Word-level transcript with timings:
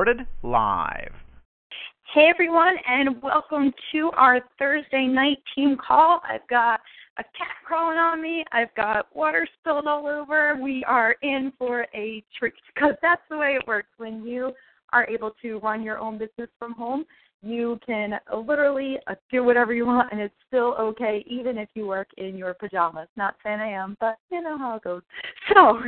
Recorded 0.00 0.26
live. 0.42 1.12
Hey 2.14 2.30
everyone, 2.30 2.74
and 2.88 3.20
welcome 3.22 3.70
to 3.92 4.10
our 4.16 4.40
Thursday 4.58 5.06
night 5.06 5.36
team 5.54 5.76
call. 5.76 6.22
I've 6.26 6.48
got 6.48 6.80
a 7.18 7.22
cat 7.22 7.48
crawling 7.66 7.98
on 7.98 8.22
me. 8.22 8.42
I've 8.50 8.74
got 8.76 9.14
water 9.14 9.46
spilled 9.60 9.86
all 9.86 10.06
over. 10.06 10.56
We 10.58 10.82
are 10.88 11.16
in 11.20 11.52
for 11.58 11.82
a 11.94 12.24
treat 12.38 12.54
because 12.74 12.94
that's 13.02 13.20
the 13.28 13.36
way 13.36 13.58
it 13.60 13.68
works 13.68 13.90
when 13.98 14.24
you 14.24 14.52
are 14.94 15.06
able 15.06 15.32
to 15.42 15.58
run 15.58 15.82
your 15.82 15.98
own 15.98 16.16
business 16.16 16.48
from 16.58 16.72
home. 16.72 17.04
You 17.42 17.78
can 17.84 18.18
literally 18.46 18.96
uh, 19.06 19.16
do 19.30 19.44
whatever 19.44 19.74
you 19.74 19.84
want, 19.84 20.12
and 20.12 20.20
it's 20.22 20.34
still 20.48 20.76
okay, 20.80 21.22
even 21.26 21.58
if 21.58 21.68
you 21.74 21.86
work 21.86 22.08
in 22.16 22.38
your 22.38 22.54
pajamas. 22.54 23.08
Not 23.18 23.36
saying 23.42 23.60
I 23.60 23.72
am, 23.72 23.98
but 24.00 24.16
you 24.30 24.40
know 24.40 24.56
how 24.56 24.76
it 24.76 24.82
goes. 24.82 25.02
So, 25.54 25.80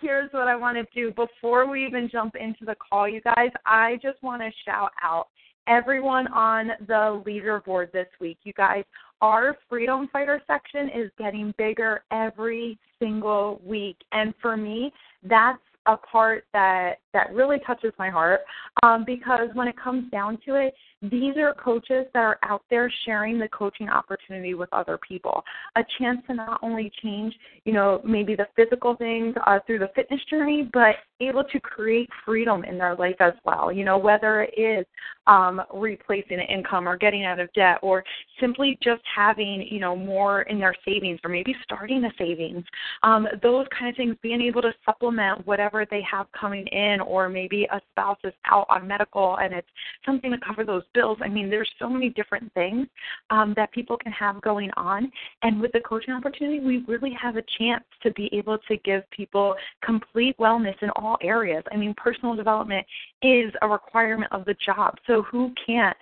here's 0.00 0.32
what 0.32 0.48
I 0.48 0.56
want 0.56 0.76
to 0.76 0.86
do 0.94 1.12
before 1.12 1.68
we 1.68 1.86
even 1.86 2.08
jump 2.10 2.36
into 2.36 2.64
the 2.64 2.76
call, 2.76 3.08
you 3.08 3.20
guys. 3.20 3.50
I 3.66 3.98
just 4.02 4.22
want 4.22 4.42
to 4.42 4.50
shout 4.64 4.90
out 5.02 5.28
everyone 5.66 6.26
on 6.28 6.68
the 6.86 7.22
leaderboard 7.26 7.92
this 7.92 8.08
week. 8.20 8.38
You 8.44 8.52
guys 8.52 8.84
our 9.24 9.56
freedom 9.70 10.08
fighter 10.12 10.42
section 10.46 10.90
is 10.94 11.10
getting 11.18 11.54
bigger 11.56 12.02
every 12.10 12.78
single 12.98 13.60
week 13.64 13.96
and 14.12 14.34
for 14.40 14.56
me 14.56 14.92
that's 15.22 15.58
a 15.86 15.96
part 15.96 16.44
that 16.52 16.94
that 17.12 17.32
really 17.32 17.58
touches 17.66 17.92
my 17.98 18.10
heart 18.10 18.40
um, 18.82 19.04
because 19.06 19.48
when 19.54 19.68
it 19.68 19.76
comes 19.82 20.10
down 20.10 20.38
to 20.44 20.54
it 20.56 20.74
these 21.10 21.36
are 21.36 21.54
coaches 21.54 22.06
that 22.14 22.20
are 22.20 22.38
out 22.42 22.62
there 22.70 22.92
sharing 23.04 23.38
the 23.38 23.48
coaching 23.48 23.88
opportunity 23.88 24.54
with 24.54 24.68
other 24.72 24.98
people. 25.06 25.42
A 25.76 25.82
chance 25.98 26.20
to 26.26 26.34
not 26.34 26.60
only 26.62 26.90
change, 27.02 27.34
you 27.64 27.72
know, 27.72 28.00
maybe 28.04 28.34
the 28.34 28.46
physical 28.56 28.96
things 28.96 29.34
uh, 29.46 29.58
through 29.66 29.80
the 29.80 29.90
fitness 29.94 30.20
journey, 30.30 30.68
but 30.72 30.96
able 31.20 31.44
to 31.44 31.60
create 31.60 32.08
freedom 32.24 32.64
in 32.64 32.78
their 32.78 32.94
life 32.96 33.16
as 33.20 33.34
well. 33.44 33.72
You 33.72 33.84
know, 33.84 33.98
whether 33.98 34.42
it 34.42 34.58
is 34.58 34.86
um, 35.26 35.62
replacing 35.72 36.38
income 36.40 36.88
or 36.88 36.96
getting 36.96 37.24
out 37.24 37.40
of 37.40 37.52
debt 37.54 37.78
or 37.82 38.04
simply 38.40 38.78
just 38.82 39.02
having, 39.14 39.66
you 39.70 39.80
know, 39.80 39.96
more 39.96 40.42
in 40.42 40.58
their 40.58 40.74
savings 40.84 41.18
or 41.24 41.30
maybe 41.30 41.54
starting 41.62 42.04
a 42.04 42.10
savings. 42.18 42.64
Um, 43.02 43.26
those 43.42 43.66
kind 43.76 43.90
of 43.90 43.96
things, 43.96 44.16
being 44.22 44.42
able 44.42 44.62
to 44.62 44.72
supplement 44.84 45.46
whatever 45.46 45.86
they 45.90 46.02
have 46.02 46.26
coming 46.38 46.66
in 46.66 47.00
or 47.00 47.28
maybe 47.28 47.66
a 47.72 47.80
spouse 47.92 48.18
is 48.24 48.34
out 48.46 48.66
on 48.68 48.86
medical 48.86 49.36
and 49.36 49.54
it's 49.54 49.68
something 50.04 50.30
to 50.30 50.38
cover 50.38 50.64
those 50.64 50.82
bills. 50.94 51.18
I 51.22 51.28
mean, 51.28 51.48
there's 51.48 51.70
so 51.78 51.88
many 51.88 52.10
different 52.10 52.52
things 52.54 52.86
um, 53.30 53.54
that 53.56 53.72
people 53.72 53.96
can 53.96 54.12
have 54.12 54.40
going 54.42 54.70
on. 54.76 55.10
And 55.42 55.60
with 55.60 55.72
the 55.72 55.80
coaching 55.80 56.12
opportunity, 56.12 56.60
we 56.60 56.84
really 56.86 57.16
have 57.20 57.36
a 57.36 57.44
chance 57.58 57.84
to 58.02 58.10
be 58.12 58.28
able 58.32 58.58
to 58.68 58.76
give 58.78 59.08
people 59.10 59.54
complete 59.82 60.36
wellness 60.38 60.74
in 60.82 60.90
all 60.96 61.13
areas. 61.22 61.64
I 61.72 61.76
mean, 61.76 61.94
personal 61.96 62.34
development 62.34 62.86
is 63.22 63.52
a 63.62 63.68
requirement 63.68 64.32
of 64.32 64.44
the 64.44 64.54
job. 64.54 64.96
So 65.06 65.22
who 65.22 65.52
can't 65.66 65.96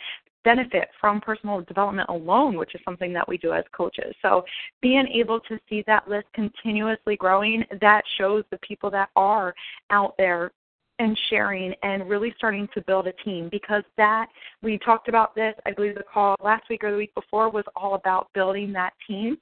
benefit 0.44 0.88
from 1.00 1.20
personal 1.20 1.60
development 1.62 2.08
alone, 2.08 2.56
which 2.56 2.74
is 2.74 2.80
something 2.84 3.12
that 3.12 3.28
we 3.28 3.38
do 3.38 3.52
as 3.52 3.64
coaches. 3.72 4.14
So 4.22 4.44
being 4.80 5.06
able 5.08 5.40
to 5.40 5.58
see 5.68 5.84
that 5.86 6.08
list 6.08 6.26
continuously 6.34 7.16
growing, 7.16 7.64
that 7.80 8.02
shows 8.18 8.44
the 8.50 8.58
people 8.58 8.90
that 8.90 9.10
are 9.16 9.54
out 9.90 10.14
there 10.18 10.52
and 10.98 11.18
sharing 11.30 11.74
and 11.82 12.08
really 12.08 12.34
starting 12.36 12.68
to 12.74 12.80
build 12.82 13.06
a 13.06 13.12
team 13.24 13.48
because 13.50 13.82
that 13.96 14.28
we 14.62 14.78
talked 14.78 15.08
about 15.08 15.34
this 15.34 15.54
i 15.64 15.72
believe 15.72 15.94
the 15.94 16.02
call 16.02 16.36
last 16.44 16.68
week 16.68 16.84
or 16.84 16.90
the 16.90 16.96
week 16.96 17.14
before 17.14 17.50
was 17.50 17.64
all 17.74 17.94
about 17.94 18.28
building 18.34 18.72
that 18.72 18.92
team 19.06 19.38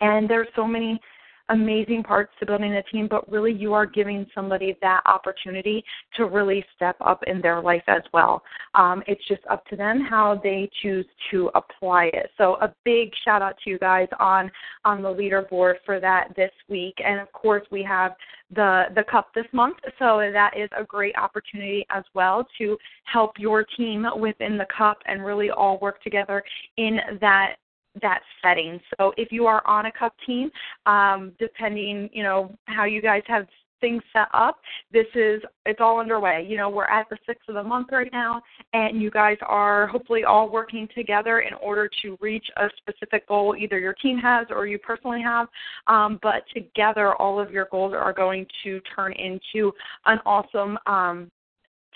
and 0.00 0.28
there's 0.28 0.48
so 0.56 0.66
many 0.66 1.00
amazing 1.48 2.02
parts 2.02 2.32
to 2.40 2.46
building 2.46 2.74
a 2.74 2.82
team, 2.84 3.06
but 3.08 3.30
really 3.30 3.52
you 3.52 3.72
are 3.72 3.86
giving 3.86 4.26
somebody 4.34 4.76
that 4.82 5.00
opportunity 5.06 5.84
to 6.16 6.26
really 6.26 6.64
step 6.74 6.96
up 7.00 7.22
in 7.26 7.40
their 7.40 7.60
life 7.60 7.82
as 7.86 8.02
well. 8.12 8.42
Um, 8.74 9.02
it's 9.06 9.26
just 9.28 9.42
up 9.48 9.64
to 9.66 9.76
them 9.76 10.00
how 10.08 10.40
they 10.42 10.68
choose 10.82 11.06
to 11.30 11.50
apply 11.54 12.10
it. 12.12 12.30
So 12.36 12.54
a 12.56 12.74
big 12.84 13.10
shout 13.24 13.42
out 13.42 13.56
to 13.64 13.70
you 13.70 13.78
guys 13.78 14.08
on 14.18 14.50
on 14.84 15.02
the 15.02 15.08
leaderboard 15.08 15.74
for 15.84 16.00
that 16.00 16.28
this 16.36 16.52
week, 16.68 16.94
and 17.04 17.20
of 17.20 17.30
course 17.32 17.66
we 17.70 17.82
have 17.82 18.12
the 18.54 18.84
the 18.94 19.04
cup 19.04 19.28
this 19.34 19.46
month, 19.52 19.76
so 19.98 20.30
that 20.32 20.52
is 20.56 20.68
a 20.76 20.84
great 20.84 21.16
opportunity 21.16 21.84
as 21.90 22.04
well 22.14 22.46
to 22.58 22.76
help 23.04 23.32
your 23.38 23.64
team 23.76 24.06
within 24.18 24.56
the 24.56 24.66
cup 24.76 24.98
and 25.06 25.24
really 25.24 25.50
all 25.50 25.78
work 25.80 26.02
together 26.02 26.42
in 26.76 26.98
that 27.20 27.56
that 28.02 28.20
setting. 28.42 28.80
So 28.98 29.12
if 29.16 29.32
you 29.32 29.46
are 29.46 29.66
on 29.66 29.86
a 29.86 29.92
cup 29.92 30.14
team, 30.26 30.50
um, 30.86 31.32
depending, 31.38 32.10
you 32.12 32.22
know, 32.22 32.54
how 32.66 32.84
you 32.84 33.02
guys 33.02 33.22
have 33.26 33.46
things 33.80 34.02
set 34.12 34.28
up, 34.32 34.58
this 34.92 35.06
is 35.14 35.42
it's 35.66 35.80
all 35.80 36.00
underway. 36.00 36.46
You 36.48 36.56
know, 36.56 36.68
we're 36.70 36.84
at 36.84 37.08
the 37.10 37.18
sixth 37.26 37.48
of 37.48 37.56
the 37.56 37.62
month 37.62 37.88
right 37.92 38.10
now, 38.12 38.42
and 38.72 39.02
you 39.02 39.10
guys 39.10 39.36
are 39.42 39.86
hopefully 39.88 40.24
all 40.24 40.48
working 40.50 40.88
together 40.94 41.40
in 41.40 41.54
order 41.54 41.88
to 42.02 42.16
reach 42.20 42.46
a 42.56 42.68
specific 42.78 43.28
goal 43.28 43.54
either 43.58 43.78
your 43.78 43.94
team 43.94 44.18
has 44.18 44.46
or 44.50 44.66
you 44.66 44.78
personally 44.78 45.22
have. 45.22 45.48
Um, 45.86 46.18
but 46.22 46.44
together, 46.54 47.14
all 47.16 47.38
of 47.38 47.50
your 47.50 47.68
goals 47.70 47.92
are 47.94 48.12
going 48.12 48.46
to 48.64 48.80
turn 48.94 49.12
into 49.12 49.72
an 50.06 50.18
awesome 50.24 50.78
um, 50.86 51.30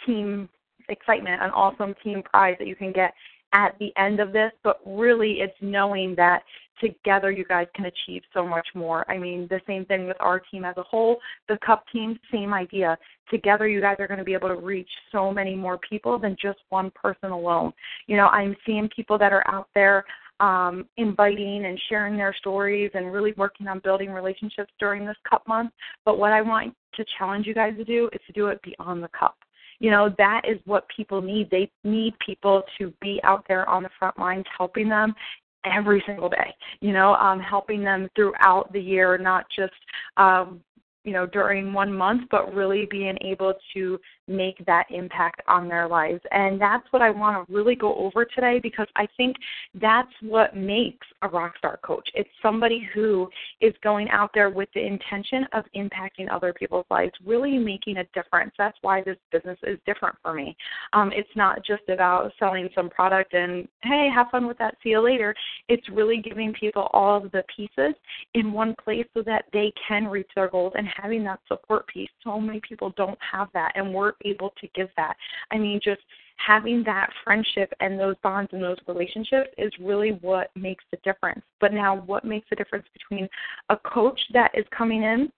team 0.06 0.48
excitement, 0.88 1.40
an 1.42 1.50
awesome 1.50 1.94
team 2.02 2.22
prize 2.22 2.56
that 2.58 2.68
you 2.68 2.76
can 2.76 2.92
get 2.92 3.14
at 3.52 3.76
the 3.78 3.92
end 3.96 4.20
of 4.20 4.32
this, 4.32 4.52
but 4.62 4.80
really 4.84 5.40
it's 5.40 5.56
knowing 5.60 6.14
that 6.16 6.42
together 6.80 7.30
you 7.30 7.44
guys 7.44 7.66
can 7.74 7.86
achieve 7.86 8.22
so 8.32 8.46
much 8.46 8.66
more. 8.74 9.08
I 9.10 9.18
mean, 9.18 9.46
the 9.50 9.60
same 9.66 9.84
thing 9.84 10.06
with 10.06 10.16
our 10.20 10.40
team 10.40 10.64
as 10.64 10.76
a 10.78 10.82
whole, 10.82 11.18
the 11.48 11.58
cup 11.64 11.84
team, 11.92 12.18
same 12.32 12.54
idea. 12.54 12.96
Together 13.30 13.68
you 13.68 13.80
guys 13.80 13.96
are 13.98 14.06
going 14.06 14.18
to 14.18 14.24
be 14.24 14.34
able 14.34 14.48
to 14.48 14.56
reach 14.56 14.88
so 15.12 15.32
many 15.32 15.54
more 15.54 15.78
people 15.78 16.18
than 16.18 16.36
just 16.40 16.58
one 16.70 16.90
person 16.94 17.30
alone. 17.30 17.72
You 18.06 18.16
know, 18.16 18.26
I'm 18.26 18.56
seeing 18.66 18.88
people 18.94 19.18
that 19.18 19.32
are 19.32 19.46
out 19.46 19.68
there 19.74 20.04
um, 20.40 20.86
inviting 20.96 21.66
and 21.66 21.78
sharing 21.88 22.16
their 22.16 22.34
stories 22.38 22.90
and 22.94 23.12
really 23.12 23.34
working 23.36 23.68
on 23.68 23.80
building 23.80 24.10
relationships 24.10 24.72
during 24.80 25.04
this 25.04 25.16
cup 25.28 25.46
month. 25.46 25.70
But 26.04 26.18
what 26.18 26.32
I 26.32 26.40
want 26.40 26.74
to 26.94 27.04
challenge 27.18 27.46
you 27.46 27.54
guys 27.54 27.74
to 27.76 27.84
do 27.84 28.08
is 28.12 28.20
to 28.26 28.32
do 28.32 28.46
it 28.46 28.60
beyond 28.62 29.02
the 29.02 29.08
cup 29.08 29.36
you 29.80 29.90
know 29.90 30.14
that 30.18 30.42
is 30.48 30.58
what 30.66 30.86
people 30.94 31.20
need. 31.20 31.50
They 31.50 31.70
need 31.82 32.14
people 32.24 32.62
to 32.78 32.92
be 33.00 33.20
out 33.24 33.44
there 33.48 33.68
on 33.68 33.82
the 33.82 33.90
front 33.98 34.18
lines 34.18 34.44
helping 34.56 34.88
them 34.88 35.14
every 35.64 36.02
single 36.06 36.28
day 36.28 36.54
you 36.80 36.92
know 36.92 37.14
um 37.16 37.38
helping 37.38 37.84
them 37.84 38.08
throughout 38.16 38.72
the 38.72 38.80
year 38.80 39.18
not 39.18 39.44
just 39.54 39.74
um 40.16 40.60
you 41.04 41.12
know 41.12 41.26
during 41.26 41.72
one 41.72 41.92
month 41.92 42.22
but 42.30 42.54
really 42.54 42.86
being 42.90 43.16
able 43.22 43.52
to 43.74 43.98
make 44.30 44.64
that 44.66 44.86
impact 44.90 45.42
on 45.48 45.68
their 45.68 45.88
lives. 45.88 46.20
And 46.30 46.60
that's 46.60 46.86
what 46.92 47.02
I 47.02 47.10
want 47.10 47.46
to 47.46 47.52
really 47.52 47.74
go 47.74 47.94
over 47.96 48.24
today 48.24 48.60
because 48.62 48.86
I 48.96 49.06
think 49.16 49.36
that's 49.74 50.12
what 50.22 50.56
makes 50.56 51.06
a 51.22 51.28
rock 51.28 51.54
star 51.58 51.78
coach. 51.82 52.08
It's 52.14 52.28
somebody 52.40 52.88
who 52.94 53.28
is 53.60 53.74
going 53.82 54.08
out 54.10 54.30
there 54.32 54.50
with 54.50 54.68
the 54.74 54.86
intention 54.86 55.46
of 55.52 55.64
impacting 55.76 56.30
other 56.30 56.52
people's 56.52 56.86
lives, 56.90 57.12
really 57.24 57.58
making 57.58 57.98
a 57.98 58.04
difference. 58.14 58.52
That's 58.56 58.78
why 58.82 59.02
this 59.02 59.16
business 59.32 59.58
is 59.64 59.78
different 59.84 60.16
for 60.22 60.32
me. 60.32 60.56
Um, 60.92 61.10
it's 61.14 61.28
not 61.34 61.64
just 61.64 61.88
about 61.88 62.32
selling 62.38 62.68
some 62.74 62.88
product 62.88 63.34
and, 63.34 63.66
hey, 63.82 64.08
have 64.14 64.28
fun 64.30 64.46
with 64.46 64.58
that, 64.58 64.76
see 64.82 64.90
you 64.90 65.00
later. 65.00 65.34
It's 65.68 65.88
really 65.90 66.18
giving 66.18 66.52
people 66.52 66.88
all 66.92 67.16
of 67.16 67.32
the 67.32 67.42
pieces 67.54 67.94
in 68.34 68.52
one 68.52 68.74
place 68.82 69.06
so 69.14 69.22
that 69.22 69.46
they 69.52 69.72
can 69.86 70.06
reach 70.06 70.28
their 70.36 70.48
goals 70.48 70.72
and 70.76 70.86
having 70.96 71.24
that 71.24 71.40
support 71.48 71.86
piece. 71.88 72.10
So 72.22 72.40
many 72.40 72.60
people 72.60 72.92
don't 72.96 73.18
have 73.32 73.48
that, 73.54 73.72
and 73.74 73.92
we're 73.92 74.12
able 74.24 74.52
to 74.60 74.68
give 74.74 74.88
that. 74.96 75.14
I 75.50 75.58
mean, 75.58 75.80
just 75.82 76.00
having 76.36 76.82
that 76.84 77.10
friendship 77.24 77.72
and 77.80 77.98
those 77.98 78.16
bonds 78.22 78.50
and 78.52 78.62
those 78.62 78.78
relationships 78.88 79.50
is 79.58 79.72
really 79.80 80.18
what 80.22 80.50
makes 80.54 80.84
the 80.90 80.98
difference. 81.04 81.42
But 81.60 81.72
now, 81.72 82.02
what 82.06 82.24
makes 82.24 82.48
the 82.50 82.56
difference 82.56 82.86
between 82.92 83.28
a 83.68 83.76
coach 83.76 84.20
that 84.32 84.50
is 84.54 84.64
coming 84.76 85.02
in 85.02 85.30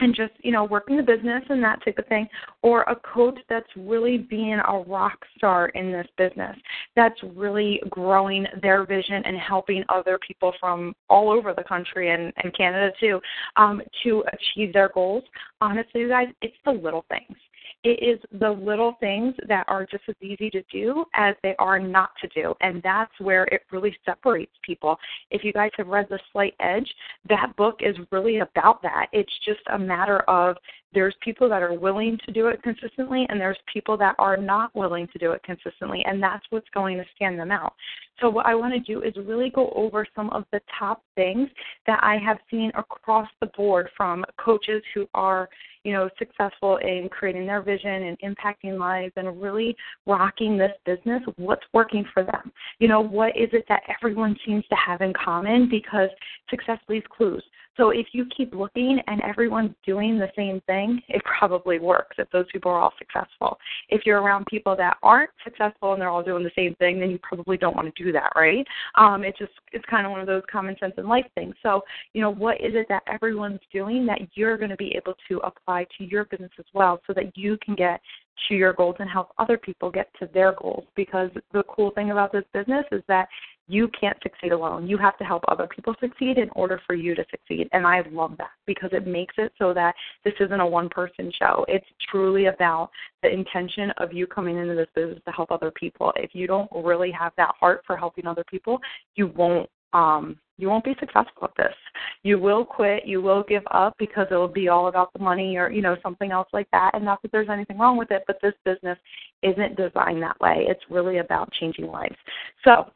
and 0.00 0.14
just 0.14 0.32
you 0.38 0.50
know 0.50 0.64
working 0.64 0.96
the 0.96 1.02
business 1.02 1.42
and 1.48 1.62
that 1.62 1.82
type 1.84 1.98
of 1.98 2.06
thing 2.06 2.26
or 2.62 2.82
a 2.82 2.96
coach 2.96 3.38
that's 3.48 3.68
really 3.76 4.18
being 4.18 4.58
a 4.66 4.78
rock 4.86 5.18
star 5.36 5.68
in 5.70 5.92
this 5.92 6.06
business 6.16 6.56
that's 6.96 7.20
really 7.34 7.80
growing 7.90 8.46
their 8.62 8.84
vision 8.84 9.22
and 9.24 9.36
helping 9.38 9.84
other 9.88 10.18
people 10.26 10.52
from 10.58 10.94
all 11.08 11.30
over 11.30 11.54
the 11.54 11.64
country 11.64 12.10
and, 12.10 12.32
and 12.42 12.56
canada 12.56 12.92
too 12.98 13.20
um, 13.56 13.80
to 14.02 14.24
achieve 14.32 14.72
their 14.72 14.90
goals 14.94 15.24
honestly 15.60 16.08
guys 16.08 16.28
it's 16.42 16.56
the 16.64 16.72
little 16.72 17.04
things 17.08 17.36
it 17.82 18.02
is 18.02 18.20
the 18.38 18.50
little 18.50 18.96
things 19.00 19.34
that 19.48 19.64
are 19.68 19.86
just 19.86 20.04
as 20.08 20.14
easy 20.20 20.50
to 20.50 20.62
do 20.70 21.04
as 21.14 21.34
they 21.42 21.54
are 21.58 21.78
not 21.78 22.10
to 22.20 22.28
do. 22.28 22.54
And 22.60 22.82
that's 22.82 23.12
where 23.18 23.44
it 23.44 23.62
really 23.70 23.96
separates 24.04 24.52
people. 24.62 24.98
If 25.30 25.44
you 25.44 25.52
guys 25.52 25.70
have 25.78 25.86
read 25.86 26.06
The 26.10 26.18
Slight 26.32 26.54
Edge, 26.60 26.90
that 27.28 27.54
book 27.56 27.76
is 27.80 27.96
really 28.10 28.40
about 28.40 28.82
that. 28.82 29.06
It's 29.12 29.32
just 29.44 29.60
a 29.72 29.78
matter 29.78 30.18
of 30.28 30.56
there's 30.92 31.14
people 31.22 31.48
that 31.48 31.62
are 31.62 31.74
willing 31.74 32.18
to 32.26 32.32
do 32.32 32.48
it 32.48 32.62
consistently 32.62 33.26
and 33.28 33.40
there's 33.40 33.58
people 33.72 33.96
that 33.96 34.14
are 34.18 34.36
not 34.36 34.74
willing 34.74 35.06
to 35.12 35.18
do 35.18 35.32
it 35.32 35.42
consistently 35.42 36.02
and 36.06 36.22
that's 36.22 36.44
what's 36.50 36.68
going 36.74 36.96
to 36.96 37.04
stand 37.14 37.38
them 37.38 37.50
out. 37.50 37.74
So 38.20 38.28
what 38.28 38.46
i 38.46 38.54
want 38.54 38.74
to 38.74 38.80
do 38.80 39.02
is 39.02 39.14
really 39.24 39.50
go 39.50 39.72
over 39.74 40.06
some 40.14 40.30
of 40.30 40.44
the 40.52 40.60
top 40.78 41.02
things 41.14 41.48
that 41.86 42.00
i 42.02 42.16
have 42.18 42.38
seen 42.50 42.70
across 42.76 43.28
the 43.40 43.46
board 43.56 43.88
from 43.96 44.24
coaches 44.38 44.82
who 44.94 45.06
are 45.14 45.48
you 45.84 45.92
know 45.92 46.10
successful 46.18 46.76
in 46.78 47.08
creating 47.10 47.46
their 47.46 47.62
vision 47.62 47.90
and 47.90 48.18
impacting 48.20 48.78
lives 48.78 49.12
and 49.16 49.40
really 49.40 49.74
rocking 50.06 50.58
this 50.58 50.72
business 50.84 51.22
what's 51.36 51.64
working 51.72 52.04
for 52.12 52.22
them? 52.22 52.52
You 52.78 52.88
know 52.88 53.00
what 53.00 53.36
is 53.36 53.48
it 53.52 53.64
that 53.68 53.82
everyone 53.88 54.36
seems 54.46 54.64
to 54.68 54.76
have 54.76 55.00
in 55.00 55.12
common? 55.12 55.68
Because 55.70 56.10
success 56.48 56.78
leaves 56.88 57.06
clues 57.10 57.42
so 57.76 57.90
if 57.90 58.08
you 58.12 58.26
keep 58.36 58.54
looking 58.54 59.00
and 59.06 59.20
everyone's 59.22 59.74
doing 59.86 60.18
the 60.18 60.30
same 60.36 60.60
thing, 60.66 61.00
it 61.08 61.22
probably 61.24 61.78
works 61.78 62.16
if 62.18 62.28
those 62.30 62.46
people 62.52 62.70
are 62.70 62.78
all 62.78 62.92
successful. 62.98 63.58
If 63.88 64.02
you're 64.04 64.20
around 64.20 64.46
people 64.46 64.76
that 64.76 64.96
aren't 65.02 65.30
successful 65.44 65.92
and 65.92 66.00
they're 66.00 66.08
all 66.08 66.22
doing 66.22 66.44
the 66.44 66.50
same 66.56 66.74
thing, 66.76 67.00
then 67.00 67.10
you 67.10 67.18
probably 67.22 67.56
don't 67.56 67.76
want 67.76 67.94
to 67.94 68.04
do 68.04 68.12
that, 68.12 68.32
right? 68.36 68.66
Um, 68.96 69.24
it's 69.24 69.38
just 69.38 69.52
it's 69.72 69.84
kind 69.86 70.06
of 70.06 70.12
one 70.12 70.20
of 70.20 70.26
those 70.26 70.42
common 70.50 70.76
sense 70.78 70.94
in 70.98 71.08
life 71.08 71.26
things. 71.34 71.54
So, 71.62 71.82
you 72.12 72.20
know, 72.20 72.30
what 72.30 72.60
is 72.60 72.74
it 72.74 72.86
that 72.88 73.02
everyone's 73.06 73.60
doing 73.72 74.04
that 74.06 74.20
you're 74.34 74.58
going 74.58 74.70
to 74.70 74.76
be 74.76 74.94
able 74.96 75.14
to 75.28 75.38
apply 75.38 75.86
to 75.98 76.04
your 76.04 76.24
business 76.24 76.50
as 76.58 76.66
well 76.74 77.00
so 77.06 77.12
that 77.14 77.36
you 77.36 77.56
can 77.64 77.74
get 77.74 78.00
to 78.48 78.54
your 78.54 78.72
goals 78.72 78.96
and 78.98 79.08
help 79.08 79.30
other 79.38 79.58
people 79.58 79.90
get 79.90 80.08
to 80.18 80.28
their 80.32 80.54
goals 80.60 80.84
because 80.96 81.30
the 81.52 81.62
cool 81.68 81.90
thing 81.92 82.10
about 82.10 82.32
this 82.32 82.44
business 82.52 82.84
is 82.92 83.02
that 83.08 83.28
you 83.70 83.88
can't 83.98 84.16
succeed 84.22 84.50
alone. 84.50 84.88
You 84.88 84.98
have 84.98 85.16
to 85.18 85.24
help 85.24 85.44
other 85.46 85.68
people 85.68 85.94
succeed 86.00 86.38
in 86.38 86.50
order 86.56 86.80
for 86.86 86.94
you 86.94 87.14
to 87.14 87.24
succeed. 87.30 87.68
And 87.72 87.86
I 87.86 88.02
love 88.10 88.34
that 88.38 88.50
because 88.66 88.90
it 88.92 89.06
makes 89.06 89.34
it 89.38 89.52
so 89.58 89.72
that 89.74 89.94
this 90.24 90.34
isn't 90.40 90.60
a 90.60 90.66
one 90.66 90.88
person 90.88 91.30
show. 91.38 91.64
It's 91.68 91.86
truly 92.10 92.46
about 92.46 92.90
the 93.22 93.32
intention 93.32 93.92
of 93.98 94.12
you 94.12 94.26
coming 94.26 94.58
into 94.58 94.74
this 94.74 94.88
business 94.94 95.20
to 95.24 95.30
help 95.30 95.52
other 95.52 95.70
people. 95.70 96.12
If 96.16 96.34
you 96.34 96.48
don't 96.48 96.68
really 96.74 97.12
have 97.12 97.32
that 97.36 97.54
heart 97.60 97.82
for 97.86 97.96
helping 97.96 98.26
other 98.26 98.44
people, 98.50 98.78
you 99.14 99.28
won't 99.28 99.70
um 99.92 100.38
you 100.60 100.68
won't 100.68 100.84
be 100.84 100.94
successful 101.00 101.44
at 101.44 101.50
this. 101.56 101.74
You 102.22 102.38
will 102.38 102.64
quit, 102.64 103.06
you 103.06 103.22
will 103.22 103.42
give 103.48 103.62
up 103.70 103.94
because 103.98 104.26
it 104.30 104.34
will 104.34 104.48
be 104.48 104.68
all 104.68 104.88
about 104.88 105.12
the 105.12 105.18
money 105.18 105.56
or, 105.56 105.70
you 105.70 105.82
know, 105.82 105.96
something 106.02 106.30
else 106.30 106.48
like 106.52 106.68
that. 106.72 106.92
And 106.94 107.04
not 107.04 107.22
that 107.22 107.32
there's 107.32 107.48
anything 107.48 107.78
wrong 107.78 107.96
with 107.96 108.10
it, 108.10 108.24
but 108.26 108.38
this 108.42 108.54
business 108.64 108.98
isn't 109.42 109.76
designed 109.76 110.22
that 110.22 110.38
way. 110.40 110.66
It's 110.68 110.82
really 110.90 111.18
about 111.18 111.52
changing 111.52 111.86
lives. 111.86 112.16
So 112.64 112.90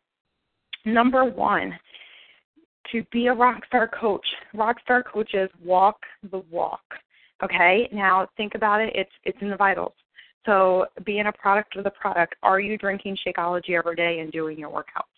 Number 0.84 1.24
one, 1.24 1.78
to 2.92 3.02
be 3.10 3.28
a 3.28 3.32
rock 3.32 3.64
star 3.66 3.88
coach. 3.88 4.26
Rock 4.52 4.76
star 4.82 5.02
coaches 5.02 5.48
walk 5.64 5.96
the 6.30 6.42
walk. 6.50 6.82
Okay? 7.42 7.88
Now 7.92 8.28
think 8.36 8.54
about 8.54 8.80
it, 8.80 8.92
it's 8.94 9.10
it's 9.24 9.38
in 9.40 9.50
the 9.50 9.56
vitals. 9.56 9.94
So 10.44 10.86
being 11.06 11.26
a 11.26 11.32
product 11.32 11.76
of 11.76 11.84
the 11.84 11.90
product, 11.90 12.34
are 12.42 12.60
you 12.60 12.76
drinking 12.76 13.16
Shakeology 13.26 13.70
every 13.70 13.96
day 13.96 14.20
and 14.20 14.30
doing 14.30 14.58
your 14.58 14.68
workouts? 14.68 15.13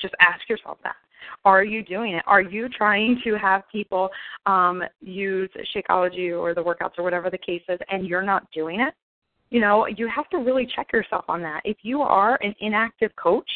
Just 0.00 0.14
ask 0.20 0.48
yourself 0.48 0.78
that. 0.82 0.96
Are 1.44 1.64
you 1.64 1.82
doing 1.82 2.14
it? 2.14 2.22
Are 2.26 2.42
you 2.42 2.68
trying 2.68 3.20
to 3.24 3.36
have 3.36 3.62
people 3.70 4.08
um, 4.46 4.82
use 5.00 5.50
Shakeology 5.74 6.38
or 6.38 6.54
the 6.54 6.62
workouts 6.62 6.98
or 6.98 7.04
whatever 7.04 7.30
the 7.30 7.38
case 7.38 7.62
is, 7.68 7.78
and 7.90 8.06
you're 8.06 8.22
not 8.22 8.50
doing 8.52 8.80
it? 8.80 8.94
You 9.50 9.60
know, 9.60 9.86
you 9.86 10.08
have 10.14 10.28
to 10.30 10.38
really 10.38 10.66
check 10.76 10.92
yourself 10.92 11.24
on 11.28 11.42
that. 11.42 11.60
If 11.64 11.78
you 11.82 12.02
are 12.02 12.38
an 12.42 12.54
inactive 12.60 13.10
coach, 13.16 13.50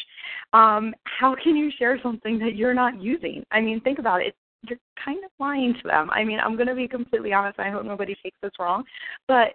um, 0.51 0.93
how 1.05 1.35
can 1.41 1.55
you 1.55 1.71
share 1.77 1.99
something 2.03 2.37
that 2.39 2.55
you're 2.55 2.73
not 2.73 3.01
using? 3.01 3.43
I 3.51 3.61
mean, 3.61 3.79
think 3.79 3.99
about 3.99 4.21
it. 4.21 4.35
You're 4.67 4.79
kind 5.03 5.23
of 5.23 5.31
lying 5.39 5.73
to 5.81 5.87
them. 5.87 6.09
I 6.11 6.23
mean, 6.23 6.39
I'm 6.39 6.55
going 6.55 6.67
to 6.67 6.75
be 6.75 6.87
completely 6.87 7.33
honest. 7.33 7.59
I 7.59 7.69
hope 7.69 7.85
nobody 7.85 8.15
takes 8.21 8.37
this 8.41 8.51
wrong, 8.59 8.83
but 9.27 9.53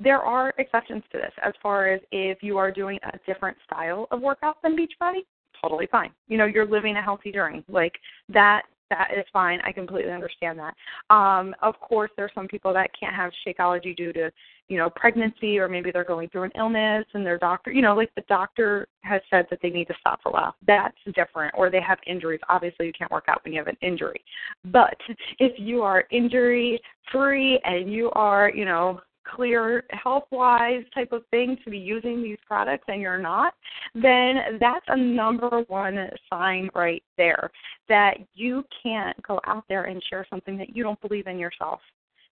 there 0.00 0.20
are 0.20 0.52
exceptions 0.58 1.02
to 1.12 1.18
this 1.18 1.32
as 1.42 1.54
far 1.62 1.88
as 1.88 2.00
if 2.10 2.42
you 2.42 2.58
are 2.58 2.70
doing 2.70 2.98
a 3.04 3.18
different 3.26 3.56
style 3.64 4.08
of 4.10 4.20
workout 4.20 4.56
than 4.62 4.76
Beachbody, 4.76 5.20
totally 5.64 5.88
fine. 5.90 6.10
You 6.28 6.38
know, 6.38 6.46
you're 6.46 6.66
living 6.66 6.96
a 6.96 7.02
healthy 7.02 7.32
journey. 7.32 7.64
Like 7.68 7.94
that 8.28 8.62
that 8.90 9.08
is 9.16 9.24
fine. 9.32 9.60
I 9.64 9.72
completely 9.72 10.12
understand 10.12 10.58
that. 10.58 10.74
Um, 11.14 11.54
of 11.62 11.78
course, 11.80 12.10
there 12.16 12.26
are 12.26 12.30
some 12.34 12.46
people 12.46 12.72
that 12.74 12.90
can't 12.98 13.14
have 13.14 13.32
Shakeology 13.46 13.96
due 13.96 14.12
to, 14.12 14.30
you 14.68 14.76
know, 14.76 14.90
pregnancy 14.90 15.58
or 15.58 15.68
maybe 15.68 15.90
they're 15.90 16.04
going 16.04 16.28
through 16.28 16.44
an 16.44 16.50
illness 16.56 17.04
and 17.14 17.24
their 17.24 17.38
doctor, 17.38 17.72
you 17.72 17.82
know, 17.82 17.96
like 17.96 18.14
the 18.14 18.22
doctor 18.28 18.86
has 19.00 19.20
said 19.30 19.46
that 19.50 19.58
they 19.62 19.70
need 19.70 19.86
to 19.86 19.94
stop 19.98 20.22
for 20.22 20.28
a 20.28 20.32
while. 20.32 20.54
That's 20.66 20.96
different. 21.14 21.54
Or 21.56 21.70
they 21.70 21.80
have 21.80 21.98
injuries. 22.06 22.40
Obviously, 22.48 22.86
you 22.86 22.92
can't 22.92 23.10
work 23.10 23.24
out 23.28 23.42
when 23.44 23.54
you 23.54 23.58
have 23.58 23.68
an 23.68 23.78
injury. 23.80 24.22
But 24.66 24.96
if 25.38 25.58
you 25.58 25.82
are 25.82 26.04
injury 26.10 26.80
free 27.10 27.60
and 27.64 27.92
you 27.92 28.10
are, 28.12 28.50
you 28.54 28.64
know, 28.64 29.00
clear 29.24 29.84
health 29.90 30.24
wise 30.30 30.84
type 30.94 31.12
of 31.12 31.22
thing 31.30 31.56
to 31.64 31.70
be 31.70 31.78
using 31.78 32.22
these 32.22 32.38
products 32.46 32.84
and 32.88 33.00
you're 33.00 33.18
not, 33.18 33.54
then 33.94 34.58
that's 34.60 34.84
a 34.88 34.96
number 34.96 35.64
one 35.68 36.08
sign 36.30 36.68
right 36.74 37.02
there 37.16 37.50
that 37.88 38.18
you 38.34 38.64
can't 38.82 39.20
go 39.22 39.40
out 39.46 39.64
there 39.68 39.84
and 39.84 40.02
share 40.08 40.26
something 40.30 40.56
that 40.56 40.76
you 40.76 40.82
don't 40.82 41.00
believe 41.00 41.26
in 41.26 41.38
yourself. 41.38 41.80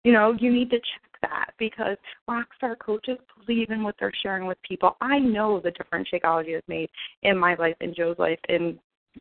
You 0.04 0.12
know, 0.12 0.34
you 0.38 0.52
need 0.52 0.70
to 0.70 0.78
check 0.78 1.20
that 1.22 1.50
because 1.58 1.96
rockstar 2.28 2.76
coaches 2.78 3.18
believe 3.46 3.70
in 3.70 3.82
what 3.82 3.94
they're 4.00 4.12
sharing 4.22 4.46
with 4.46 4.58
people. 4.66 4.96
I 5.00 5.18
know 5.18 5.60
the 5.60 5.70
difference 5.70 6.08
Shakeology 6.12 6.54
has 6.54 6.62
made 6.66 6.90
in 7.22 7.38
my 7.38 7.54
life, 7.54 7.76
in 7.80 7.94
Joe's 7.94 8.18
life, 8.18 8.40
in 8.48 8.78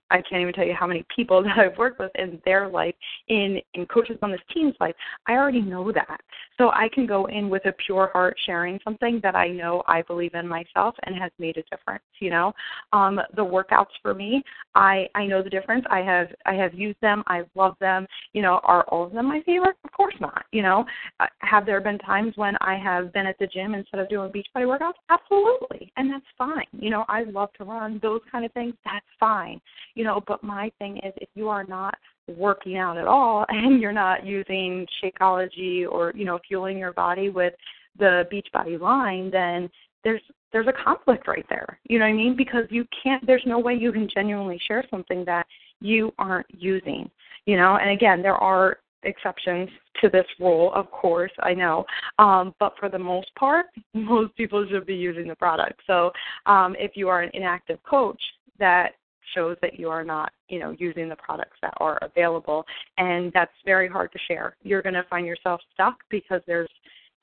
I 0.09 0.21
can't 0.21 0.41
even 0.41 0.53
tell 0.53 0.65
you 0.65 0.73
how 0.73 0.87
many 0.87 1.05
people 1.15 1.43
that 1.43 1.57
I've 1.57 1.77
worked 1.77 1.99
with 1.99 2.11
in 2.15 2.41
their 2.45 2.67
life, 2.67 2.95
in 3.27 3.59
in 3.73 3.85
coaches 3.85 4.17
on 4.21 4.31
this 4.31 4.41
team's 4.53 4.75
life. 4.79 4.95
I 5.27 5.33
already 5.33 5.61
know 5.61 5.91
that, 5.91 6.21
so 6.57 6.69
I 6.69 6.89
can 6.93 7.05
go 7.05 7.25
in 7.25 7.49
with 7.49 7.65
a 7.65 7.73
pure 7.85 8.09
heart, 8.13 8.35
sharing 8.45 8.79
something 8.83 9.19
that 9.23 9.35
I 9.35 9.47
know 9.47 9.83
I 9.87 10.01
believe 10.03 10.33
in 10.33 10.47
myself 10.47 10.95
and 11.03 11.15
has 11.15 11.31
made 11.39 11.57
a 11.57 11.63
difference. 11.75 12.03
You 12.19 12.29
know, 12.29 12.53
um, 12.93 13.19
the 13.35 13.43
workouts 13.43 13.93
for 14.01 14.13
me, 14.13 14.43
I 14.75 15.07
I 15.15 15.25
know 15.25 15.41
the 15.41 15.49
difference. 15.49 15.85
I 15.89 15.99
have 15.99 16.27
I 16.45 16.53
have 16.53 16.73
used 16.73 16.99
them. 17.01 17.23
I 17.27 17.43
love 17.55 17.75
them. 17.79 18.07
You 18.33 18.41
know, 18.41 18.59
are 18.63 18.83
all 18.89 19.05
of 19.05 19.13
them 19.13 19.27
my 19.27 19.41
favorite? 19.45 19.77
Of 19.83 19.91
course 19.91 20.15
not. 20.19 20.45
You 20.51 20.61
know, 20.61 20.85
uh, 21.19 21.27
have 21.39 21.65
there 21.65 21.81
been 21.81 21.97
times 21.99 22.33
when 22.35 22.55
I 22.61 22.77
have 22.77 23.13
been 23.13 23.25
at 23.25 23.37
the 23.39 23.47
gym 23.47 23.73
instead 23.73 23.99
of 23.99 24.09
doing 24.09 24.31
Beachbody 24.31 24.65
workouts? 24.65 24.93
Absolutely, 25.09 25.91
and 25.97 26.11
that's 26.11 26.25
fine. 26.37 26.65
You 26.73 26.89
know, 26.89 27.05
I 27.07 27.23
love 27.23 27.49
to 27.57 27.63
run 27.63 27.99
those 28.01 28.21
kind 28.31 28.45
of 28.45 28.51
things. 28.53 28.73
That's 28.85 29.05
fine 29.19 29.61
you 29.95 30.03
know, 30.03 30.21
but 30.27 30.43
my 30.43 30.71
thing 30.79 30.97
is 30.97 31.13
if 31.17 31.29
you 31.35 31.49
are 31.49 31.63
not 31.63 31.95
working 32.37 32.77
out 32.77 32.97
at 32.97 33.07
all 33.07 33.45
and 33.49 33.81
you're 33.81 33.91
not 33.91 34.25
using 34.25 34.85
Shakeology 35.03 35.85
or, 35.89 36.13
you 36.15 36.25
know, 36.25 36.39
fueling 36.47 36.77
your 36.77 36.93
body 36.93 37.29
with 37.29 37.53
the 37.99 38.27
Beachbody 38.31 38.79
line, 38.79 39.29
then 39.31 39.69
there's 40.03 40.21
there's 40.51 40.67
a 40.67 40.83
conflict 40.83 41.27
right 41.27 41.45
there. 41.49 41.79
You 41.85 41.97
know 41.99 42.05
what 42.05 42.11
I 42.11 42.13
mean? 42.13 42.35
Because 42.35 42.65
you 42.69 42.85
can't 43.03 43.25
there's 43.25 43.43
no 43.45 43.59
way 43.59 43.73
you 43.73 43.91
can 43.91 44.09
genuinely 44.13 44.59
share 44.67 44.83
something 44.89 45.23
that 45.25 45.45
you 45.79 46.13
aren't 46.17 46.47
using. 46.49 47.09
You 47.45 47.57
know, 47.57 47.77
and 47.77 47.89
again, 47.89 48.21
there 48.21 48.35
are 48.35 48.77
exceptions 49.03 49.69
to 49.99 50.09
this 50.09 50.25
rule, 50.39 50.71
of 50.73 50.89
course, 50.91 51.31
I 51.39 51.53
know. 51.53 51.85
Um, 52.19 52.53
but 52.59 52.73
for 52.79 52.89
the 52.89 52.99
most 52.99 53.33
part, 53.35 53.67
most 53.93 54.35
people 54.35 54.65
should 54.69 54.85
be 54.85 54.95
using 54.95 55.27
the 55.27 55.35
product. 55.35 55.81
So 55.87 56.11
um, 56.45 56.75
if 56.77 56.91
you 56.95 57.09
are 57.09 57.21
an 57.21 57.31
inactive 57.33 57.81
coach 57.83 58.21
that 58.59 58.93
shows 59.33 59.57
that 59.61 59.79
you 59.79 59.89
are 59.89 60.03
not, 60.03 60.31
you 60.49 60.59
know, 60.59 60.75
using 60.77 61.09
the 61.09 61.15
products 61.15 61.57
that 61.61 61.73
are 61.77 61.97
available, 62.01 62.65
and 62.97 63.31
that's 63.33 63.51
very 63.65 63.87
hard 63.87 64.11
to 64.11 64.19
share. 64.27 64.55
You're 64.63 64.81
going 64.81 64.95
to 64.95 65.05
find 65.09 65.25
yourself 65.25 65.61
stuck 65.73 65.97
because 66.09 66.41
there's 66.47 66.69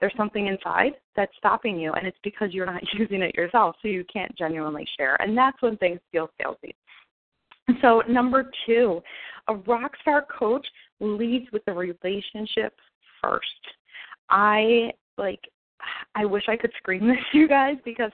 there's 0.01 0.15
something 0.17 0.47
inside 0.47 0.93
that's 1.17 1.33
stopping 1.39 1.79
you, 1.79 1.93
and 1.93 2.07
it's 2.07 2.19
because 2.23 2.53
you're 2.53 2.67
not 2.67 2.83
using 2.99 3.23
it 3.23 3.35
yourself, 3.35 3.77
so 3.83 3.89
you 3.89 4.05
can't 4.13 4.35
genuinely 4.37 4.87
share, 4.97 5.21
and 5.21 5.37
that's 5.37 5.61
when 5.61 5.77
things 5.79 6.01
feel 6.13 6.31
salesy. 6.41 6.73
So 7.83 8.03
number 8.09 8.51
two, 8.67 9.03
a 9.49 9.55
rock 9.55 9.93
star 10.01 10.25
coach 10.39 10.67
leads 11.01 11.51
with 11.53 11.65
the 11.67 11.73
relationship 11.73 12.75
first. 13.23 13.47
I 14.31 14.93
like 15.17 15.41
I 16.15 16.25
wish 16.25 16.45
I 16.49 16.57
could 16.57 16.73
scream 16.77 17.07
this 17.09 17.19
you 17.33 17.49
guys 17.49 17.77
because 17.85 18.11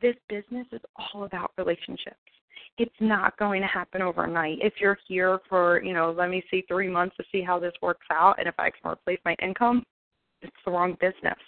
this 0.00 0.16
business 0.28 0.66
is 0.72 0.80
all 0.96 1.24
about 1.24 1.52
relationships 1.58 2.16
it's 2.80 2.90
not 2.98 3.36
going 3.36 3.60
to 3.60 3.66
happen 3.66 4.00
overnight. 4.00 4.58
If 4.62 4.72
you're 4.80 4.96
here 5.06 5.38
for, 5.50 5.82
you 5.84 5.92
know, 5.92 6.14
let 6.16 6.30
me 6.30 6.42
see 6.50 6.64
three 6.66 6.88
months 6.88 7.14
to 7.18 7.24
see 7.30 7.42
how 7.42 7.58
this 7.58 7.74
works 7.82 8.06
out 8.10 8.38
and 8.38 8.48
if 8.48 8.54
I 8.58 8.70
can 8.70 8.90
replace 8.90 9.20
my 9.24 9.36
income, 9.42 9.84
it's 10.40 10.56
the 10.64 10.70
wrong 10.70 10.96
business 10.98 11.38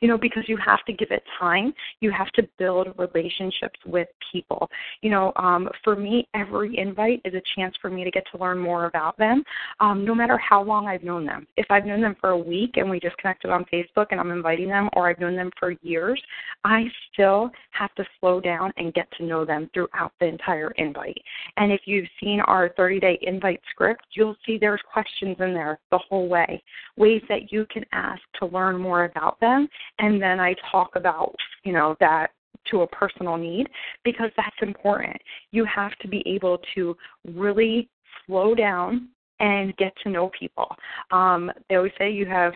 you 0.00 0.08
know 0.08 0.18
because 0.18 0.44
you 0.46 0.56
have 0.64 0.84
to 0.86 0.92
give 0.92 1.10
it 1.10 1.22
time. 1.38 1.72
You 2.00 2.10
have 2.10 2.30
to 2.32 2.48
build 2.58 2.88
relationships 2.96 3.78
with 3.86 4.08
people. 4.32 4.68
You 5.02 5.10
know 5.10 5.32
um 5.36 5.68
for 5.84 5.96
me 5.96 6.28
every 6.34 6.78
invite 6.78 7.20
is 7.24 7.34
a 7.34 7.42
chance 7.56 7.74
for 7.80 7.90
me 7.90 8.04
to 8.04 8.10
get 8.10 8.24
to 8.32 8.38
learn 8.38 8.58
more 8.58 8.86
about 8.86 9.16
them 9.18 9.42
um 9.80 10.04
no 10.04 10.14
matter 10.14 10.38
how 10.38 10.62
long 10.62 10.86
i've 10.86 11.02
known 11.02 11.24
them. 11.24 11.46
If 11.56 11.66
i've 11.70 11.86
known 11.86 12.00
them 12.00 12.16
for 12.20 12.30
a 12.30 12.38
week 12.38 12.76
and 12.76 12.88
we 12.88 13.00
just 13.00 13.16
connected 13.18 13.50
on 13.50 13.64
facebook 13.72 14.06
and 14.10 14.20
i'm 14.20 14.30
inviting 14.30 14.68
them 14.68 14.88
or 14.94 15.08
i've 15.08 15.18
known 15.18 15.36
them 15.36 15.50
for 15.58 15.72
years 15.82 16.20
i 16.64 16.84
still 17.12 17.50
have 17.70 17.94
to 17.94 18.04
slow 18.18 18.40
down 18.40 18.72
and 18.76 18.94
get 18.94 19.08
to 19.18 19.24
know 19.24 19.44
them 19.44 19.70
throughout 19.72 20.12
the 20.20 20.26
entire 20.26 20.70
invite. 20.72 21.20
And 21.56 21.72
if 21.72 21.82
you've 21.84 22.08
seen 22.20 22.40
our 22.40 22.70
30 22.76 23.00
day 23.00 23.18
invite 23.22 23.60
script 23.70 24.04
you'll 24.12 24.36
see 24.44 24.58
there's 24.58 24.80
questions 24.92 25.36
in 25.40 25.54
there 25.54 25.78
the 25.90 25.98
whole 25.98 26.28
way 26.28 26.62
ways 26.96 27.22
that 27.28 27.52
you 27.52 27.66
can 27.70 27.84
ask 27.92 28.20
to 28.38 28.46
learn 28.46 28.78
more 28.78 29.04
about 29.04 29.38
them 29.40 29.57
and 29.98 30.20
then 30.20 30.40
I 30.40 30.54
talk 30.70 30.90
about, 30.94 31.34
you 31.64 31.72
know, 31.72 31.96
that 32.00 32.30
to 32.70 32.82
a 32.82 32.86
personal 32.88 33.36
need 33.36 33.66
because 34.04 34.30
that's 34.36 34.56
important. 34.62 35.16
You 35.52 35.64
have 35.64 35.96
to 36.02 36.08
be 36.08 36.22
able 36.26 36.58
to 36.74 36.96
really 37.34 37.88
slow 38.26 38.54
down 38.54 39.08
and 39.40 39.76
get 39.76 39.92
to 40.02 40.10
know 40.10 40.30
people. 40.38 40.68
Um, 41.10 41.50
they 41.68 41.76
always 41.76 41.92
say 41.98 42.10
you 42.10 42.26
have 42.26 42.52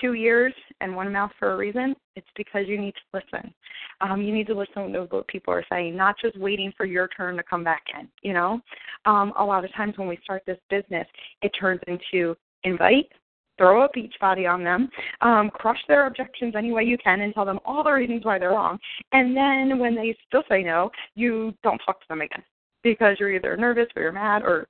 two 0.00 0.14
ears 0.14 0.54
and 0.80 0.94
one 0.94 1.12
mouth 1.12 1.30
for 1.38 1.52
a 1.52 1.56
reason. 1.56 1.94
It's 2.16 2.28
because 2.36 2.66
you 2.66 2.80
need 2.80 2.94
to 2.94 3.20
listen. 3.20 3.52
Um, 4.00 4.22
you 4.22 4.32
need 4.32 4.46
to 4.46 4.54
listen 4.54 4.92
to 4.92 5.02
what 5.10 5.26
people 5.26 5.52
are 5.52 5.64
saying, 5.70 5.96
not 5.96 6.16
just 6.20 6.38
waiting 6.38 6.72
for 6.76 6.86
your 6.86 7.08
turn 7.08 7.36
to 7.36 7.42
come 7.42 7.64
back 7.64 7.82
in. 7.98 8.08
You 8.22 8.32
know, 8.32 8.60
um, 9.06 9.32
a 9.38 9.44
lot 9.44 9.64
of 9.64 9.74
times 9.74 9.98
when 9.98 10.08
we 10.08 10.18
start 10.22 10.42
this 10.46 10.58
business, 10.70 11.06
it 11.42 11.50
turns 11.60 11.80
into 11.86 12.36
invite, 12.64 13.10
throw 13.58 13.84
a 13.84 13.88
beach 13.92 14.14
body 14.20 14.46
on 14.46 14.64
them, 14.64 14.88
um, 15.20 15.50
crush 15.50 15.80
their 15.88 16.06
objections 16.06 16.54
any 16.56 16.72
way 16.72 16.84
you 16.84 16.96
can, 16.96 17.20
and 17.20 17.34
tell 17.34 17.44
them 17.44 17.60
all 17.64 17.84
the 17.84 17.90
reasons 17.90 18.24
why 18.24 18.38
they're 18.38 18.50
wrong. 18.50 18.78
And 19.12 19.36
then 19.36 19.78
when 19.78 19.94
they 19.94 20.16
still 20.26 20.44
say 20.48 20.62
no, 20.62 20.90
you 21.14 21.52
don't 21.62 21.80
talk 21.84 22.00
to 22.00 22.08
them 22.08 22.22
again 22.22 22.42
because 22.82 23.16
you're 23.18 23.32
either 23.32 23.56
nervous 23.56 23.88
or 23.96 24.02
you're 24.02 24.12
mad 24.12 24.42
or 24.42 24.66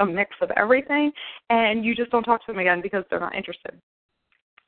a 0.00 0.06
mix 0.06 0.30
of 0.42 0.50
everything, 0.56 1.12
and 1.50 1.84
you 1.84 1.94
just 1.94 2.10
don't 2.10 2.24
talk 2.24 2.44
to 2.44 2.52
them 2.52 2.58
again 2.58 2.80
because 2.82 3.04
they're 3.08 3.20
not 3.20 3.34
interested. 3.34 3.80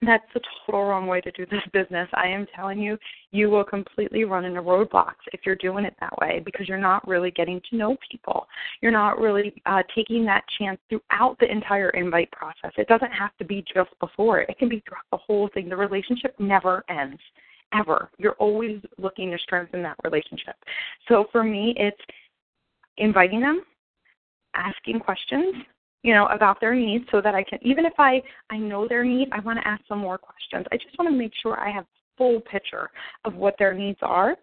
That's 0.02 0.24
the 0.34 0.40
total 0.66 0.84
wrong 0.84 1.06
way 1.06 1.22
to 1.22 1.30
do 1.32 1.46
this 1.46 1.62
business. 1.72 2.06
I 2.12 2.26
am 2.26 2.46
telling 2.54 2.78
you, 2.78 2.98
you 3.30 3.48
will 3.48 3.64
completely 3.64 4.24
run 4.24 4.44
into 4.44 4.60
roadblocks 4.60 5.24
if 5.32 5.40
you're 5.46 5.56
doing 5.56 5.86
it 5.86 5.96
that 6.00 6.16
way 6.20 6.42
because 6.44 6.68
you're 6.68 6.76
not 6.76 7.06
really 7.08 7.30
getting 7.30 7.62
to 7.70 7.76
know 7.76 7.96
people. 8.10 8.46
You're 8.82 8.92
not 8.92 9.18
really 9.18 9.54
uh, 9.64 9.82
taking 9.94 10.26
that 10.26 10.44
chance 10.58 10.78
throughout 10.90 11.38
the 11.40 11.50
entire 11.50 11.90
invite 11.90 12.30
process. 12.30 12.72
It 12.76 12.88
doesn't 12.88 13.10
have 13.10 13.34
to 13.38 13.44
be 13.44 13.64
just 13.74 13.88
before, 13.98 14.40
it 14.40 14.58
can 14.58 14.68
be 14.68 14.82
throughout 14.86 15.06
the 15.10 15.16
whole 15.16 15.48
thing. 15.54 15.70
The 15.70 15.76
relationship 15.76 16.34
never 16.38 16.84
ends, 16.90 17.20
ever. 17.74 18.10
You're 18.18 18.32
always 18.32 18.82
looking 18.98 19.30
to 19.30 19.38
strengthen 19.38 19.82
that 19.82 19.96
relationship. 20.04 20.56
So 21.08 21.24
for 21.32 21.42
me, 21.42 21.74
it's 21.78 21.96
inviting 22.98 23.40
them, 23.40 23.62
asking 24.54 25.00
questions, 25.00 25.54
you 26.06 26.14
know, 26.14 26.26
about 26.26 26.60
their 26.60 26.72
needs 26.72 27.04
so 27.10 27.20
that 27.20 27.34
I 27.34 27.42
can 27.42 27.58
even 27.62 27.84
if 27.84 27.94
I 27.98 28.22
I 28.48 28.58
know 28.58 28.86
their 28.86 29.04
need, 29.04 29.28
I 29.32 29.40
want 29.40 29.58
to 29.58 29.66
ask 29.66 29.82
some 29.88 29.98
more 29.98 30.18
questions. 30.18 30.64
I 30.70 30.76
just 30.76 30.96
want 30.96 31.10
to 31.10 31.16
make 31.16 31.32
sure 31.42 31.58
I 31.58 31.70
have 31.72 31.84
full 32.16 32.40
picture 32.40 32.88
of 33.24 33.34
what 33.34 33.56
their 33.58 33.74
needs 33.74 33.98
are 34.02 34.36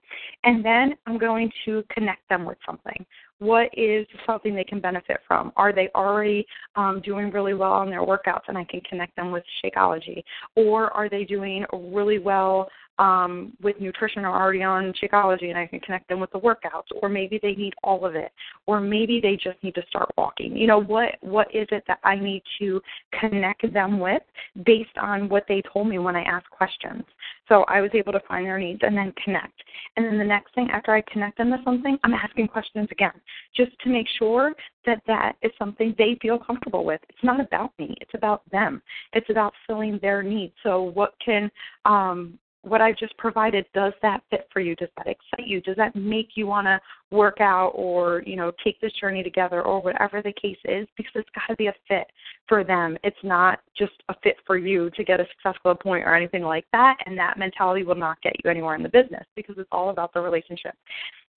and 0.43 0.63
then 0.63 0.93
I'm 1.07 1.17
going 1.17 1.51
to 1.65 1.83
connect 1.89 2.27
them 2.29 2.45
with 2.45 2.57
something. 2.65 3.05
What 3.39 3.69
is 3.75 4.05
something 4.27 4.53
they 4.53 4.63
can 4.63 4.79
benefit 4.79 5.21
from? 5.27 5.51
Are 5.55 5.73
they 5.73 5.89
already 5.95 6.45
um, 6.75 7.01
doing 7.03 7.31
really 7.31 7.53
well 7.53 7.71
on 7.71 7.89
their 7.89 8.01
workouts 8.01 8.47
and 8.47 8.57
I 8.57 8.65
can 8.65 8.81
connect 8.81 9.15
them 9.15 9.31
with 9.31 9.43
Shakeology? 9.63 10.21
Or 10.55 10.91
are 10.91 11.09
they 11.09 11.23
doing 11.23 11.65
really 11.73 12.19
well 12.19 12.69
um, 12.99 13.53
with 13.61 13.79
nutrition 13.79 14.23
are 14.23 14.39
already 14.39 14.63
on 14.63 14.93
Shakeology 15.01 15.49
and 15.49 15.57
I 15.57 15.65
can 15.65 15.79
connect 15.79 16.09
them 16.09 16.19
with 16.19 16.31
the 16.31 16.39
workouts, 16.39 16.87
or 17.01 17.09
maybe 17.09 17.39
they 17.41 17.53
need 17.53 17.73
all 17.83 18.05
of 18.05 18.15
it, 18.15 18.31
or 18.67 18.79
maybe 18.79 19.19
they 19.19 19.35
just 19.35 19.61
need 19.63 19.75
to 19.75 19.83
start 19.89 20.11
walking. 20.17 20.55
You 20.55 20.67
know, 20.67 20.81
what 20.81 21.15
what 21.21 21.47
is 21.53 21.67
it 21.71 21.83
that 21.87 21.99
I 22.03 22.15
need 22.15 22.43
to 22.59 22.81
connect 23.19 23.71
them 23.73 23.99
with 23.99 24.21
based 24.65 24.97
on 25.01 25.27
what 25.27 25.45
they 25.47 25.63
told 25.71 25.87
me 25.87 25.97
when 25.97 26.15
I 26.15 26.23
asked 26.23 26.49
questions? 26.49 27.03
So 27.49 27.63
I 27.63 27.81
was 27.81 27.91
able 27.93 28.13
to 28.13 28.21
find 28.27 28.45
their 28.45 28.59
needs 28.59 28.79
and 28.83 28.95
then 28.95 29.13
connect. 29.23 29.61
And 29.97 30.05
then 30.05 30.17
the 30.17 30.23
next 30.23 30.53
thing 30.55 30.69
after 30.71 30.93
I 30.93 31.01
connect 31.11 31.37
them 31.37 31.51
to 31.51 31.57
something, 31.63 31.97
I'm 32.03 32.13
asking 32.13 32.47
questions 32.47 32.87
again, 32.91 33.11
just 33.55 33.71
to 33.83 33.89
make 33.89 34.07
sure 34.17 34.53
that 34.85 35.01
that 35.07 35.33
is 35.41 35.51
something 35.57 35.95
they 35.97 36.17
feel 36.21 36.37
comfortable 36.37 36.85
with. 36.85 37.01
It's 37.09 37.23
not 37.23 37.39
about 37.39 37.71
me; 37.79 37.95
it's 38.01 38.13
about 38.13 38.43
them. 38.51 38.81
It's 39.13 39.29
about 39.29 39.53
filling 39.65 39.99
their 40.01 40.21
needs. 40.21 40.53
So 40.61 40.83
what 40.83 41.13
can 41.23 41.49
um, 41.85 42.37
what 42.63 42.81
I've 42.81 42.97
just 42.97 43.15
provided, 43.17 43.65
does 43.73 43.93
that 44.01 44.23
fit 44.29 44.47
for 44.51 44.61
you? 44.61 44.75
Does 44.75 44.89
that 44.97 45.07
excite 45.07 45.47
you? 45.47 45.61
Does 45.61 45.75
that 45.75 45.95
make 45.95 46.29
you 46.35 46.47
want 46.47 46.65
to 46.65 46.79
work 47.11 47.41
out 47.41 47.71
or, 47.75 48.23
you 48.25 48.37
know, 48.37 48.51
take 48.63 48.79
this 48.79 48.93
journey 48.93 49.21
together 49.21 49.61
or 49.61 49.81
whatever 49.81 50.21
the 50.21 50.33
case 50.41 50.57
is? 50.65 50.87
Because 50.95 51.11
it's 51.15 51.29
got 51.35 51.51
to 51.51 51.57
be 51.57 51.67
a 51.67 51.73
fit 51.87 52.07
for 52.47 52.63
them. 52.63 52.97
It's 53.03 53.17
not 53.21 53.59
just 53.77 53.91
a 54.07 54.15
fit 54.23 54.37
for 54.47 54.57
you 54.57 54.89
to 54.91 55.03
get 55.03 55.19
a 55.19 55.25
successful 55.35 55.75
point 55.75 56.05
or 56.05 56.15
anything 56.15 56.43
like 56.43 56.65
that. 56.71 56.97
And 57.05 57.17
that 57.17 57.37
mentality 57.37 57.83
will 57.83 57.95
not 57.95 58.21
get 58.21 58.33
you 58.43 58.49
anywhere 58.49 58.75
in 58.75 58.83
the 58.83 58.89
business 58.89 59.25
because 59.35 59.55
it's 59.57 59.69
all 59.71 59.89
about 59.89 60.13
the 60.13 60.21
relationship. 60.21 60.73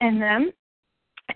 And 0.00 0.22
then 0.22 0.52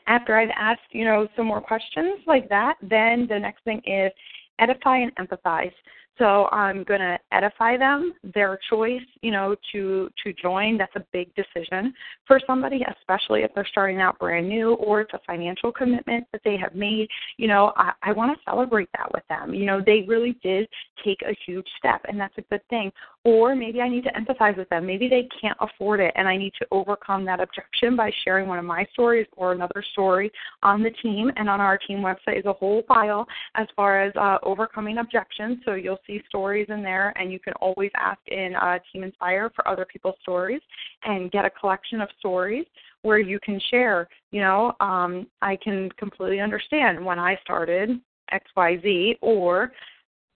after 0.06 0.36
I've 0.36 0.50
asked, 0.56 0.82
you 0.92 1.04
know, 1.04 1.26
some 1.36 1.46
more 1.46 1.60
questions 1.60 2.20
like 2.28 2.48
that, 2.48 2.76
then 2.80 3.26
the 3.28 3.38
next 3.38 3.64
thing 3.64 3.82
is 3.84 4.12
edify 4.60 4.98
and 4.98 5.14
empathize. 5.16 5.72
So 6.20 6.50
I'm 6.52 6.84
going 6.84 7.00
to 7.00 7.18
edify 7.32 7.78
them, 7.78 8.12
their 8.34 8.58
choice, 8.68 9.00
you 9.22 9.30
know, 9.30 9.56
to 9.72 10.10
to 10.22 10.34
join. 10.34 10.76
That's 10.76 10.94
a 10.94 11.04
big 11.14 11.34
decision 11.34 11.94
for 12.26 12.38
somebody, 12.46 12.84
especially 12.98 13.40
if 13.40 13.50
they're 13.54 13.66
starting 13.70 14.02
out 14.02 14.18
brand 14.18 14.46
new 14.46 14.74
or 14.74 15.00
it's 15.00 15.14
a 15.14 15.20
financial 15.26 15.72
commitment 15.72 16.26
that 16.32 16.42
they 16.44 16.58
have 16.58 16.74
made. 16.74 17.08
You 17.38 17.48
know, 17.48 17.72
I, 17.74 17.92
I 18.02 18.12
want 18.12 18.36
to 18.36 18.44
celebrate 18.44 18.90
that 18.98 19.10
with 19.14 19.22
them. 19.30 19.54
You 19.54 19.64
know, 19.64 19.80
they 19.84 20.04
really 20.06 20.38
did 20.42 20.68
take 21.02 21.22
a 21.22 21.34
huge 21.46 21.66
step, 21.78 22.02
and 22.06 22.20
that's 22.20 22.36
a 22.36 22.42
good 22.42 22.62
thing. 22.68 22.92
Or 23.24 23.54
maybe 23.54 23.82
I 23.82 23.88
need 23.88 24.04
to 24.04 24.12
empathize 24.12 24.56
with 24.56 24.68
them. 24.70 24.86
Maybe 24.86 25.06
they 25.06 25.28
can't 25.40 25.58
afford 25.60 26.00
it, 26.00 26.12
and 26.16 26.26
I 26.26 26.38
need 26.38 26.54
to 26.58 26.66
overcome 26.70 27.26
that 27.26 27.38
objection 27.38 27.94
by 27.94 28.10
sharing 28.24 28.48
one 28.48 28.58
of 28.58 28.64
my 28.64 28.86
stories 28.94 29.26
or 29.36 29.52
another 29.52 29.84
story 29.92 30.32
on 30.62 30.82
the 30.82 30.90
team. 31.02 31.30
And 31.36 31.48
on 31.50 31.60
our 31.60 31.76
team 31.76 31.98
website 31.98 32.38
is 32.38 32.46
a 32.46 32.52
whole 32.54 32.82
file 32.88 33.26
as 33.56 33.66
far 33.76 34.00
as 34.00 34.14
uh, 34.16 34.38
overcoming 34.42 34.98
objections. 34.98 35.58
So 35.66 35.74
you'll 35.74 36.00
see 36.06 36.22
stories 36.28 36.66
in 36.70 36.82
there, 36.82 37.12
and 37.16 37.30
you 37.30 37.38
can 37.38 37.52
always 37.60 37.90
ask 37.94 38.20
in 38.28 38.54
uh, 38.56 38.78
Team 38.90 39.04
Inspire 39.04 39.50
for 39.54 39.68
other 39.68 39.84
people's 39.84 40.16
stories 40.22 40.62
and 41.04 41.30
get 41.30 41.44
a 41.44 41.50
collection 41.50 42.00
of 42.00 42.08
stories 42.18 42.64
where 43.02 43.18
you 43.18 43.38
can 43.40 43.60
share. 43.70 44.08
You 44.30 44.40
know, 44.40 44.72
um, 44.80 45.26
I 45.42 45.56
can 45.56 45.90
completely 45.98 46.40
understand 46.40 47.04
when 47.04 47.18
I 47.18 47.36
started 47.42 48.00
XYZ 48.32 49.18
or 49.20 49.72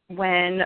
when 0.09 0.63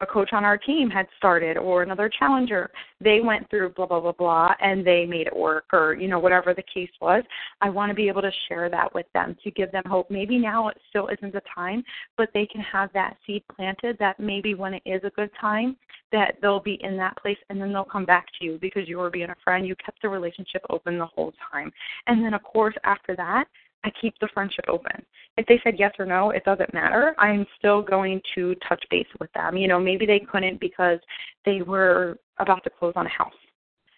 a 0.00 0.06
coach 0.06 0.30
on 0.32 0.44
our 0.44 0.58
team 0.58 0.90
had 0.90 1.06
started 1.16 1.56
or 1.56 1.82
another 1.82 2.10
challenger. 2.18 2.70
They 3.00 3.20
went 3.20 3.48
through 3.50 3.70
blah 3.70 3.86
blah 3.86 4.00
blah 4.00 4.12
blah 4.12 4.54
and 4.60 4.86
they 4.86 5.06
made 5.06 5.26
it 5.26 5.36
work 5.36 5.66
or 5.72 5.94
you 5.94 6.08
know 6.08 6.18
whatever 6.18 6.54
the 6.54 6.62
case 6.62 6.90
was. 7.00 7.22
I 7.60 7.70
want 7.70 7.90
to 7.90 7.94
be 7.94 8.08
able 8.08 8.22
to 8.22 8.32
share 8.48 8.68
that 8.70 8.94
with 8.94 9.06
them 9.14 9.36
to 9.44 9.50
give 9.50 9.70
them 9.72 9.84
hope. 9.86 10.10
Maybe 10.10 10.38
now 10.38 10.68
it 10.68 10.78
still 10.90 11.08
isn't 11.08 11.32
the 11.32 11.42
time 11.54 11.84
but 12.16 12.28
they 12.34 12.46
can 12.46 12.60
have 12.60 12.90
that 12.92 13.16
seed 13.26 13.42
planted 13.54 13.96
that 13.98 14.18
maybe 14.18 14.54
when 14.54 14.74
it 14.74 14.82
is 14.84 15.00
a 15.04 15.10
good 15.10 15.30
time 15.40 15.76
that 16.12 16.36
they'll 16.40 16.60
be 16.60 16.78
in 16.82 16.96
that 16.96 17.16
place 17.16 17.38
and 17.50 17.60
then 17.60 17.72
they'll 17.72 17.84
come 17.84 18.04
back 18.04 18.26
to 18.38 18.44
you 18.44 18.58
because 18.60 18.88
you 18.88 18.98
were 18.98 19.10
being 19.10 19.30
a 19.30 19.36
friend. 19.42 19.66
You 19.66 19.74
kept 19.76 20.00
the 20.02 20.08
relationship 20.08 20.62
open 20.70 20.98
the 20.98 21.06
whole 21.06 21.32
time. 21.52 21.72
And 22.06 22.24
then 22.24 22.34
of 22.34 22.42
course 22.42 22.74
after 22.84 23.16
that 23.16 23.46
I 23.84 23.92
keep 24.00 24.14
the 24.20 24.28
friendship 24.32 24.64
open. 24.68 25.04
If 25.36 25.46
they 25.46 25.60
said 25.62 25.74
yes 25.78 25.92
or 25.98 26.06
no, 26.06 26.30
it 26.30 26.44
doesn't 26.44 26.72
matter. 26.72 27.14
I'm 27.18 27.46
still 27.58 27.82
going 27.82 28.20
to 28.34 28.54
touch 28.66 28.82
base 28.90 29.06
with 29.20 29.32
them. 29.32 29.56
You 29.56 29.68
know, 29.68 29.78
maybe 29.78 30.06
they 30.06 30.20
couldn't 30.20 30.58
because 30.58 30.98
they 31.44 31.62
were 31.62 32.18
about 32.38 32.64
to 32.64 32.70
close 32.70 32.94
on 32.96 33.06
a 33.06 33.10
house. 33.10 33.32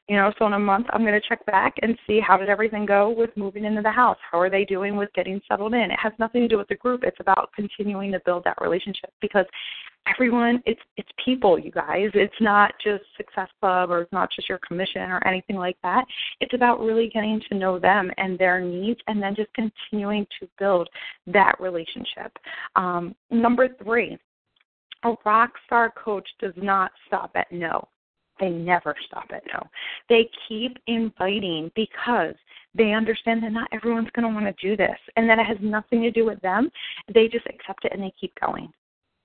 You 0.08 0.16
know, 0.16 0.32
so 0.38 0.46
in 0.46 0.52
a 0.52 0.58
month 0.58 0.86
I'm 0.90 1.02
going 1.02 1.20
to 1.20 1.28
check 1.28 1.44
back 1.46 1.74
and 1.82 1.98
see 2.06 2.20
how 2.20 2.36
did 2.36 2.48
everything 2.48 2.86
go 2.86 3.10
with 3.10 3.30
moving 3.36 3.64
into 3.64 3.82
the 3.82 3.90
house. 3.90 4.18
How 4.30 4.38
are 4.38 4.50
they 4.50 4.64
doing 4.64 4.96
with 4.96 5.12
getting 5.14 5.40
settled 5.48 5.74
in? 5.74 5.90
It 5.90 5.98
has 6.00 6.12
nothing 6.18 6.42
to 6.42 6.48
do 6.48 6.58
with 6.58 6.68
the 6.68 6.76
group. 6.76 7.02
It's 7.02 7.20
about 7.20 7.50
continuing 7.54 8.12
to 8.12 8.20
build 8.24 8.44
that 8.44 8.60
relationship 8.60 9.12
because 9.20 9.46
everyone 10.14 10.62
it's 10.66 10.80
it's 10.96 11.08
people 11.24 11.58
you 11.58 11.70
guys 11.70 12.10
it's 12.14 12.34
not 12.40 12.72
just 12.82 13.02
success 13.16 13.48
club 13.60 13.90
or 13.90 14.02
it's 14.02 14.12
not 14.12 14.30
just 14.34 14.48
your 14.48 14.60
commission 14.66 15.02
or 15.02 15.26
anything 15.26 15.56
like 15.56 15.76
that 15.82 16.04
it's 16.40 16.54
about 16.54 16.80
really 16.80 17.10
getting 17.12 17.40
to 17.48 17.56
know 17.56 17.78
them 17.78 18.10
and 18.16 18.38
their 18.38 18.60
needs 18.60 19.00
and 19.08 19.22
then 19.22 19.34
just 19.34 19.50
continuing 19.54 20.26
to 20.38 20.48
build 20.58 20.88
that 21.26 21.54
relationship 21.60 22.32
um, 22.76 23.14
number 23.30 23.68
three 23.82 24.16
a 25.04 25.12
rock 25.24 25.52
star 25.66 25.92
coach 25.92 26.28
does 26.40 26.54
not 26.56 26.90
stop 27.06 27.30
at 27.34 27.50
no 27.50 27.86
they 28.38 28.50
never 28.50 28.94
stop 29.06 29.30
it, 29.30 29.42
no. 29.52 29.62
They 30.08 30.28
keep 30.48 30.78
inviting 30.86 31.70
because 31.74 32.34
They 32.76 32.92
understand 32.92 33.42
that 33.42 33.52
not 33.52 33.68
everyone's 33.72 34.10
going 34.14 34.28
to 34.28 34.34
want 34.34 34.54
to 34.54 34.66
do 34.66 34.76
this 34.76 34.98
and 35.16 35.28
that 35.28 35.38
it 35.38 35.46
has 35.46 35.56
nothing 35.60 36.02
to 36.02 36.10
do 36.10 36.24
with 36.26 36.40
them. 36.40 36.70
They 37.12 37.28
just 37.28 37.46
accept 37.46 37.84
it 37.84 37.92
and 37.92 38.02
they 38.02 38.12
keep 38.20 38.32
going. 38.40 38.70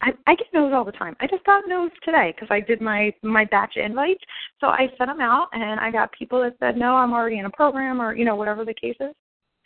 I, 0.04 0.14
I 0.26 0.36
get 0.36 0.48
no's 0.54 0.74
all 0.74 0.86
the 0.86 0.92
time. 0.92 1.16
I 1.20 1.28
just 1.28 1.44
got 1.46 1.64
no's 1.68 1.92
today 2.04 2.34
because 2.34 2.48
I 2.50 2.60
did 2.60 2.82
my 2.82 3.14
my 3.22 3.46
batch 3.46 3.76
invites. 3.76 4.24
So 4.60 4.68
I 4.68 4.88
sent 4.98 5.12
them 5.12 5.22
out, 5.22 5.50
and 5.54 5.80
I 5.80 5.92
got 5.92 6.12
people 6.12 6.42
that 6.42 6.56
said 6.60 6.76
no, 6.76 6.96
I'm 6.96 7.14
already 7.14 7.38
in 7.38 7.46
a 7.46 7.52
program, 7.52 8.02
or 8.02 8.16
you 8.16 8.26
know 8.26 8.36
whatever 8.36 8.66
the 8.66 8.74
case 8.74 8.96
is. 9.00 9.14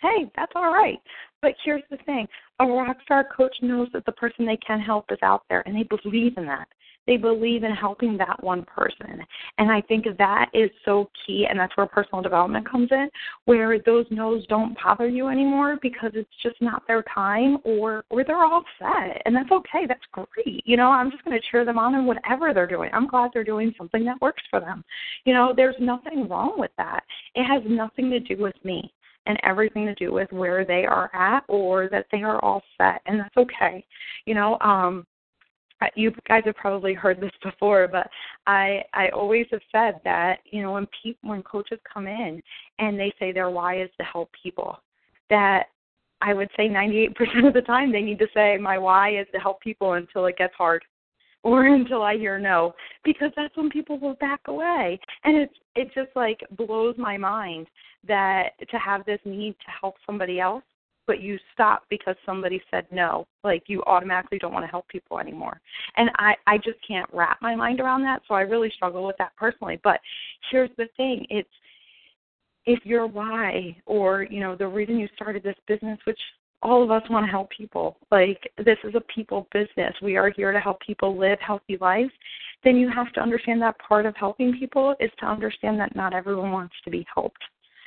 Hey, 0.02 0.30
that's 0.36 0.52
all 0.56 0.74
right. 0.74 1.00
But 1.42 1.54
here's 1.64 1.84
the 1.90 1.98
thing: 2.06 2.28
a 2.60 2.66
rock 2.66 2.98
star 3.04 3.24
coach 3.24 3.56
knows 3.62 3.88
that 3.94 4.06
the 4.06 4.12
person 4.12 4.46
they 4.46 4.58
can 4.58 4.82
help 4.82 5.06
is 5.10 5.20
out 5.22 5.44
there, 5.48 5.64
and 5.66 5.74
they 5.74 5.84
believe 5.84 6.38
in 6.38 6.46
that 6.48 6.68
they 7.08 7.18
believe 7.18 7.64
in 7.64 7.72
helping 7.72 8.18
that 8.18 8.42
one 8.44 8.64
person. 8.64 9.24
And 9.58 9.72
I 9.72 9.82
think 9.82 10.06
that 10.18 10.50
is 10.54 10.70
so 10.84 11.10
key, 11.26 11.48
and 11.50 11.60
that's 11.60 11.76
where 11.78 11.86
personal 11.86 12.22
development 12.22 12.70
comes 12.70 12.90
in, 12.92 13.10
where 13.46 13.80
those 13.80 14.06
no's 14.10 14.46
don't 14.48 14.78
bother 14.84 15.08
you 15.08 15.28
anymore 15.28 15.78
because 15.82 16.12
it's 16.14 16.30
just 16.42 16.62
not 16.62 16.84
their 16.88 17.04
time 17.14 17.58
or 17.64 18.04
or 18.10 18.24
they're 18.24 18.44
all 18.44 18.64
set. 18.80 19.22
And 19.26 19.36
that's 19.36 19.52
okay. 19.52 19.86
That's 19.88 20.02
great. 20.12 20.66
You 20.66 20.78
know, 20.78 20.90
I'm 20.90 21.12
just 21.12 21.24
going 21.24 21.40
to 21.40 21.46
cheer 21.52 21.66
them 21.66 21.78
on 21.78 21.96
in 21.96 22.06
whatever 22.06 22.54
they're 22.54 22.68
doing. 22.68 22.90
I'm 22.94 23.08
glad 23.08 23.32
they're 23.34 23.44
doing 23.44 23.74
something 23.78 24.04
that 24.06 24.22
works 24.22 24.44
for 24.50 24.60
them. 24.60 24.84
You 25.26 25.34
know, 25.34 25.54
there's 25.56 25.76
nothing 25.80 26.28
wrong 26.28 26.54
with 26.58 26.72
that. 26.78 27.04
It 27.36 27.44
has 27.46 27.62
nothing 27.68 28.10
to 28.12 28.20
do 28.20 28.42
with 28.42 28.56
me 28.64 28.92
and 29.28 29.40
everything 29.44 29.86
to 29.86 29.96
do 29.96 30.12
with 30.12 30.32
where 30.32 30.66
they 30.66 30.86
are 30.86 31.10
at 31.16 31.44
or 31.48 31.90
that 31.90 32.06
they 32.12 32.22
are 32.22 32.44
all 32.44 32.62
set 32.78 33.02
and 33.06 33.20
that's 33.20 33.38
okay 33.38 33.84
you 34.26 34.34
know 34.34 34.58
um 34.62 35.06
you 35.96 36.12
guys 36.27 36.44
have 36.46 36.55
probably 36.55 36.94
heard 36.94 37.20
this 37.20 37.32
before, 37.44 37.88
but 37.88 38.10
I 38.48 38.84
I 38.94 39.10
always 39.10 39.46
have 39.51 39.62
said 39.72 40.00
that 40.03 40.39
you 40.46 40.62
know 40.62 40.72
when 40.74 40.88
people 41.03 41.29
when 41.29 41.44
coaches 41.44 41.79
come 41.91 42.08
in 42.08 42.41
and 42.79 43.00
they 43.00 43.13
say 43.20 43.32
their 43.32 43.50
why 43.50 43.82
is 43.82 43.89
to 44.00 44.05
help 44.05 44.29
people, 44.41 44.79
that 45.29 45.67
I 46.22 46.34
would 46.34 46.50
say 46.58 46.70
98% 46.70 47.48
of 47.48 47.53
the 47.53 47.62
time 47.62 47.91
they 47.91 48.01
need 48.01 48.20
to 48.20 48.27
say 48.34 48.58
my 48.58 48.77
why 48.77 49.20
is 49.20 49.27
to 49.34 49.39
help 49.39 49.62
people 49.62 49.94
until 49.94 50.25
it 50.25 50.38
gets 50.38 50.55
hard 50.55 50.84
or 51.44 51.65
until 51.67 52.01
I 52.01 52.17
hear 52.17 52.39
no 52.39 52.74
because 53.03 53.32
that's 53.36 53.55
when 53.55 53.70
people 53.70 54.00
will 54.00 54.15
back 54.15 54.41
away. 54.48 55.00
And 55.24 55.38
it's 55.38 55.53
it 55.75 55.94
just 55.94 56.15
like 56.15 56.41
blows 56.58 56.96
my 56.98 57.17
mind 57.17 57.67
that 58.08 58.51
to 58.70 58.77
have 58.77 59.05
this 59.05 59.20
need 59.25 59.55
to 59.65 59.72
help 59.82 59.96
somebody 60.05 60.39
else 60.39 60.63
but 61.08 61.22
you 61.22 61.38
stop 61.54 61.84
because 61.90 62.16
somebody 62.26 62.62
said 62.72 62.86
no. 62.92 63.28
Like 63.44 63.64
you 63.68 63.84
automatically 63.84 64.40
don't 64.40 64.54
want 64.54 64.66
to 64.66 64.72
help 64.72 64.88
people 64.88 65.20
anymore. 65.20 65.60
And 65.98 66.10
i 66.18 66.36
i 66.48 66.58
just 66.58 66.78
can't 66.88 67.10
wrap 67.14 67.42
my 67.42 67.56
mind 67.56 67.80
around 67.80 68.04
that 68.04 68.22
so 68.28 68.34
i 68.36 68.42
really 68.42 68.72
struggle 68.76 69.06
with 69.06 69.18
that 69.18 69.36
personally. 69.38 69.80
But 69.84 70.00
here's 70.52 70.72
the 70.78 70.88
thing 70.98 71.26
it's 71.30 71.50
if 72.66 72.86
your 72.86 73.08
why 73.08 73.76
or 73.86 74.24
you 74.24 74.40
know 74.40 74.56
the 74.56 74.68
reason 74.68 74.98
you 74.98 75.08
started 75.16 75.44
this 75.44 75.56
business 75.68 76.00
which 76.06 76.20
all 76.62 76.82
of 76.82 76.90
us 76.90 77.04
want 77.10 77.26
to 77.26 77.32
help 77.32 77.50
people 77.52 77.98
like 78.12 78.52
this 78.58 78.78
is 78.84 78.96
a 78.96 79.02
people 79.02 79.48
business. 79.54 79.94
We 80.02 80.18
are 80.18 80.30
here 80.30 80.52
to 80.52 80.60
help 80.60 80.80
people 80.82 81.18
live 81.18 81.38
healthy 81.40 81.78
lives. 81.80 82.12
Then 82.64 82.78
you 82.78 82.90
have 82.90 83.12
to 83.14 83.22
understand 83.22 83.62
that 83.62 83.78
part 83.78 84.08
of 84.08 84.16
helping 84.16 84.58
people 84.58 84.96
is 85.00 85.12
to 85.20 85.28
understand 85.28 85.80
that 85.80 85.96
not 85.96 86.14
everyone 86.14 86.52
wants 86.52 86.74
to 86.84 86.90
be 86.90 87.06
helped 87.14 87.44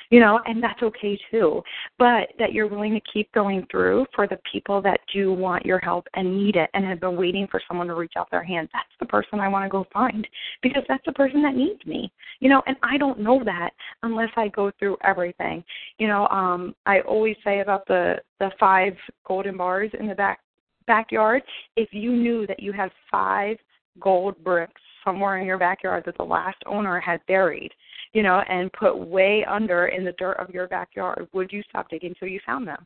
you 0.09 0.19
know, 0.19 0.39
and 0.45 0.61
that's 0.61 0.81
okay 0.81 1.19
too. 1.29 1.61
But 1.97 2.29
that 2.39 2.53
you're 2.53 2.67
willing 2.67 2.93
to 2.93 3.01
keep 3.11 3.31
going 3.31 3.65
through 3.69 4.05
for 4.15 4.27
the 4.27 4.39
people 4.51 4.81
that 4.81 4.99
do 5.13 5.33
want 5.33 5.65
your 5.65 5.79
help 5.79 6.07
and 6.15 6.35
need 6.35 6.55
it 6.55 6.69
and 6.73 6.85
have 6.85 6.99
been 6.99 7.15
waiting 7.15 7.47
for 7.49 7.61
someone 7.67 7.87
to 7.87 7.95
reach 7.95 8.13
out 8.17 8.29
their 8.31 8.43
hand. 8.43 8.69
That's 8.73 8.87
the 8.99 9.05
person 9.05 9.39
I 9.39 9.47
want 9.47 9.65
to 9.65 9.69
go 9.69 9.85
find 9.93 10.27
because 10.61 10.83
that's 10.87 11.05
the 11.05 11.13
person 11.13 11.41
that 11.43 11.55
needs 11.55 11.85
me. 11.85 12.11
You 12.39 12.49
know, 12.49 12.61
and 12.67 12.77
I 12.83 12.97
don't 12.97 13.19
know 13.19 13.43
that 13.43 13.71
unless 14.03 14.29
I 14.35 14.47
go 14.49 14.71
through 14.79 14.97
everything. 15.03 15.63
You 15.97 16.07
know, 16.07 16.27
um 16.27 16.75
I 16.85 17.01
always 17.01 17.35
say 17.43 17.59
about 17.59 17.85
the 17.87 18.15
the 18.39 18.51
five 18.59 18.93
golden 19.25 19.57
bars 19.57 19.91
in 19.99 20.07
the 20.07 20.15
back 20.15 20.39
backyard, 20.87 21.43
if 21.75 21.89
you 21.91 22.11
knew 22.11 22.47
that 22.47 22.59
you 22.59 22.71
had 22.71 22.89
five 23.11 23.57
gold 23.99 24.43
bricks 24.43 24.81
somewhere 25.05 25.37
in 25.37 25.45
your 25.45 25.57
backyard 25.57 26.03
that 26.05 26.17
the 26.17 26.23
last 26.23 26.57
owner 26.65 26.99
had 26.99 27.19
buried, 27.27 27.71
you 28.13 28.23
know, 28.23 28.41
and 28.49 28.71
put 28.73 28.97
way 28.97 29.45
under 29.49 29.87
in 29.87 30.03
the 30.03 30.13
dirt 30.13 30.37
of 30.39 30.49
your 30.49 30.67
backyard, 30.67 31.27
would 31.33 31.51
you 31.51 31.63
stop 31.69 31.89
digging 31.89 32.15
till 32.19 32.27
you 32.27 32.39
found 32.45 32.67
them? 32.67 32.85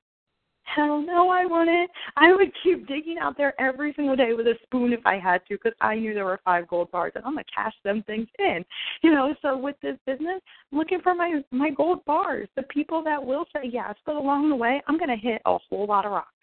Hell 0.64 1.02
no, 1.02 1.30
I 1.30 1.46
wouldn't. 1.46 1.92
I 2.16 2.34
would 2.34 2.52
keep 2.64 2.88
digging 2.88 3.18
out 3.22 3.38
there 3.38 3.54
every 3.60 3.94
single 3.96 4.16
day 4.16 4.34
with 4.34 4.48
a 4.48 4.56
spoon 4.64 4.94
if 4.94 5.06
I 5.06 5.20
had 5.20 5.46
to, 5.48 5.56
because 5.56 5.74
I 5.82 5.96
knew 5.96 6.14
there 6.14 6.26
were 6.26 6.40
five 6.46 6.68
gold 6.68 6.90
bars, 6.90 7.12
and 7.16 7.24
I'm 7.26 7.34
gonna 7.34 7.44
cash 7.54 7.74
them 7.84 8.02
things 8.08 8.28
in. 8.40 8.64
You 9.02 9.12
know, 9.12 9.36
so 9.42 9.58
with 9.58 9.76
this 9.82 9.98
business, 10.08 10.42
I'm 10.72 10.78
looking 10.78 11.02
for 11.02 11.14
my 11.14 11.44
my 11.52 11.70
gold 11.70 12.04
bars, 12.06 12.48
the 12.56 12.64
people 12.64 13.04
that 13.04 13.24
will 13.24 13.46
say 13.54 13.70
yes, 13.72 13.96
but 14.06 14.16
along 14.16 14.50
the 14.50 14.56
way, 14.56 14.82
I'm 14.88 14.98
gonna 14.98 15.18
hit 15.18 15.42
a 15.46 15.58
whole 15.70 15.86
lot 15.86 16.06
of 16.06 16.12
rocks 16.14 16.34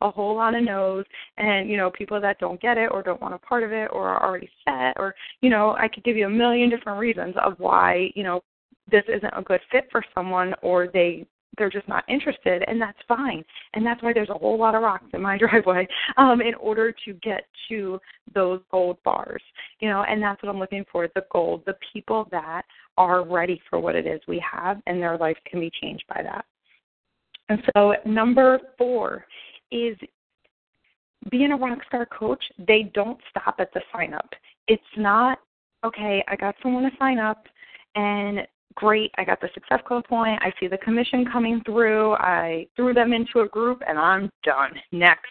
a 0.00 0.10
whole 0.10 0.34
lot 0.34 0.54
of 0.54 0.62
no's 0.62 1.04
and 1.38 1.68
you 1.68 1.76
know 1.76 1.90
people 1.90 2.20
that 2.20 2.38
don't 2.38 2.60
get 2.60 2.78
it 2.78 2.90
or 2.92 3.02
don't 3.02 3.20
want 3.20 3.34
a 3.34 3.38
part 3.38 3.62
of 3.62 3.72
it 3.72 3.88
or 3.92 4.08
are 4.08 4.26
already 4.26 4.48
set 4.64 4.94
or 4.98 5.14
you 5.40 5.50
know 5.50 5.76
i 5.78 5.88
could 5.88 6.04
give 6.04 6.16
you 6.16 6.26
a 6.26 6.30
million 6.30 6.70
different 6.70 6.98
reasons 6.98 7.34
of 7.44 7.54
why 7.58 8.10
you 8.14 8.22
know 8.22 8.42
this 8.90 9.04
isn't 9.08 9.32
a 9.36 9.42
good 9.42 9.60
fit 9.70 9.88
for 9.90 10.04
someone 10.14 10.54
or 10.62 10.88
they 10.92 11.26
they're 11.58 11.70
just 11.70 11.86
not 11.86 12.02
interested 12.08 12.64
and 12.66 12.80
that's 12.80 12.98
fine. 13.06 13.44
And 13.74 13.84
that's 13.84 14.02
why 14.02 14.14
there's 14.14 14.30
a 14.30 14.38
whole 14.38 14.58
lot 14.58 14.74
of 14.74 14.80
rocks 14.80 15.04
in 15.12 15.20
my 15.20 15.38
driveway 15.50 15.86
um 16.16 16.40
in 16.40 16.54
order 16.54 16.94
to 17.04 17.12
get 17.14 17.44
to 17.68 18.00
those 18.34 18.60
gold 18.70 18.96
bars 19.04 19.42
you 19.80 19.88
know 19.88 20.04
and 20.08 20.22
that's 20.22 20.42
what 20.42 20.48
i'm 20.48 20.58
looking 20.58 20.84
for 20.90 21.08
the 21.14 21.24
gold 21.30 21.62
the 21.66 21.76
people 21.92 22.26
that 22.30 22.62
are 22.98 23.26
ready 23.26 23.60
for 23.68 23.80
what 23.80 23.94
it 23.94 24.06
is 24.06 24.20
we 24.28 24.42
have 24.50 24.80
and 24.86 25.00
their 25.00 25.16
life 25.16 25.36
can 25.46 25.60
be 25.60 25.70
changed 25.80 26.04
by 26.08 26.22
that. 26.22 26.44
And 27.48 27.62
so 27.74 27.94
number 28.06 28.58
four 28.78 29.26
is 29.72 29.96
being 31.30 31.52
a 31.52 31.56
rock 31.56 31.78
star 31.86 32.06
coach, 32.06 32.42
they 32.58 32.90
don't 32.94 33.18
stop 33.30 33.56
at 33.58 33.72
the 33.72 33.80
sign 33.92 34.12
up. 34.12 34.28
It's 34.68 34.82
not, 34.96 35.38
okay, 35.84 36.22
I 36.28 36.36
got 36.36 36.54
someone 36.62 36.84
to 36.84 36.90
sign 36.98 37.18
up 37.18 37.46
and 37.94 38.40
great, 38.74 39.10
I 39.18 39.24
got 39.24 39.40
the 39.40 39.48
Success 39.54 39.80
Club 39.86 40.04
point, 40.06 40.40
I 40.42 40.52
see 40.58 40.66
the 40.66 40.78
commission 40.78 41.24
coming 41.30 41.60
through, 41.64 42.14
I 42.14 42.66
threw 42.76 42.94
them 42.94 43.12
into 43.12 43.40
a 43.40 43.48
group 43.48 43.82
and 43.86 43.98
I'm 43.98 44.30
done. 44.44 44.72
Next. 44.92 45.30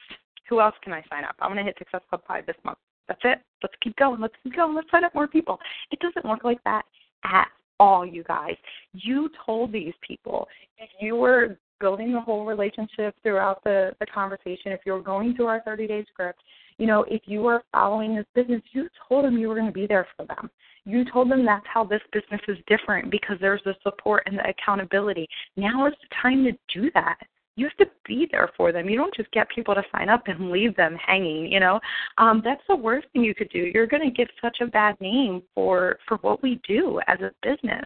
Who 0.50 0.60
else 0.60 0.76
can 0.84 0.92
I 0.92 1.04
sign 1.10 1.24
up? 1.24 1.36
I'm 1.40 1.52
gonna 1.52 1.64
hit 1.64 1.78
Success 1.78 2.02
Club 2.10 2.22
five 2.28 2.46
this 2.46 2.58
month. 2.66 2.78
That's 3.08 3.22
it. 3.24 3.40
Let's 3.64 3.76
keep 3.82 3.96
going. 3.96 4.20
Let's 4.20 4.36
keep 4.44 4.56
going. 4.56 4.76
Let's 4.76 4.92
sign 4.92 5.04
up 5.04 5.16
more 5.16 5.28
people. 5.28 5.58
It 5.92 6.00
doesn't 6.00 6.30
work 6.30 6.44
like 6.44 6.62
that 6.66 6.84
at 7.24 7.48
all, 7.80 8.06
you 8.06 8.24
guys. 8.24 8.56
You 8.94 9.30
told 9.46 9.72
these 9.72 9.94
people 10.06 10.48
if 10.78 10.90
you 11.00 11.16
were 11.16 11.58
building 11.82 12.13
the 12.13 12.22
whole 12.22 12.46
relationship 12.46 13.15
throughout 13.24 13.62
the, 13.65 13.91
the 14.00 14.06
conversation, 14.06 14.72
if 14.72 14.82
you're 14.86 15.02
going 15.02 15.36
through 15.36 15.48
our 15.48 15.62
30 15.63 15.88
day 15.88 16.06
script, 16.13 16.39
you 16.78 16.88
know, 16.88 17.04
if 17.10 17.24
you 17.26 17.41
were 17.41 17.63
following 17.74 18.15
this 18.15 18.26
business, 18.34 18.62
you 18.72 18.88
told 19.10 19.26
them 19.26 19.38
you 19.38 19.50
were 19.50 19.56
going 19.56 19.67
to 19.67 19.74
be 19.74 19.88
there 19.88 20.08
for 20.15 20.26
them. 20.26 20.50
You 20.86 21.06
told 21.12 21.30
them 21.30 21.46
that's 21.46 21.65
how 21.72 21.84
this 21.84 22.02
business 22.12 22.41
is 22.48 22.58
different 22.67 23.12
because 23.12 23.38
there's 23.39 23.62
the 23.65 23.76
support 23.84 24.24
and 24.26 24.39
the 24.39 24.50
accountability. 24.50 25.28
Now 25.58 25.86
is 25.88 25.94
the 26.02 26.15
time 26.22 26.44
to 26.46 26.52
do 26.74 26.89
that. 26.96 27.17
You 27.58 27.67
have 27.67 27.88
to 27.88 27.94
be 28.08 28.28
there 28.32 28.50
for 28.56 28.72
them. 28.72 28.89
You 28.89 28.98
don't 28.98 29.13
just 29.13 29.30
get 29.32 29.50
people 29.50 29.76
to 29.76 29.84
sign 29.91 30.10
up 30.10 30.24
and 30.28 30.50
leave 30.50 30.76
them 30.76 30.96
hanging. 30.96 31.52
You 31.52 31.60
know, 31.60 31.80
um, 32.17 32.41
that's 32.44 32.63
the 32.67 32.76
worst 32.76 33.08
thing 33.13 33.24
you 33.24 33.36
could 33.36 33.50
do. 33.50 33.70
You're 33.74 33.88
going 33.88 34.04
to 34.04 34.15
give 34.15 34.30
such 34.41 34.58
a 34.62 34.67
bad 34.67 35.00
name 35.02 35.44
for 35.54 36.00
for 36.08 36.17
what 36.17 36.41
we 36.41 36.62
do 36.67 37.00
as 37.08 37.20
a 37.20 37.32
business. 37.44 37.86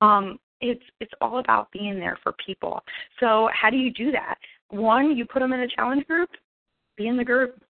Um, 0.00 0.38
it's 0.60 0.82
it's 1.00 1.12
all 1.20 1.38
about 1.38 1.70
being 1.72 1.98
there 1.98 2.18
for 2.22 2.34
people. 2.44 2.82
So 3.20 3.48
how 3.52 3.70
do 3.70 3.76
you 3.76 3.92
do 3.92 4.10
that? 4.12 4.36
One, 4.70 5.16
you 5.16 5.24
put 5.24 5.40
them 5.40 5.52
in 5.52 5.60
a 5.60 5.68
challenge 5.68 6.06
group. 6.06 6.30
Be 6.96 7.08
in 7.08 7.16
the 7.16 7.24
group. 7.24 7.60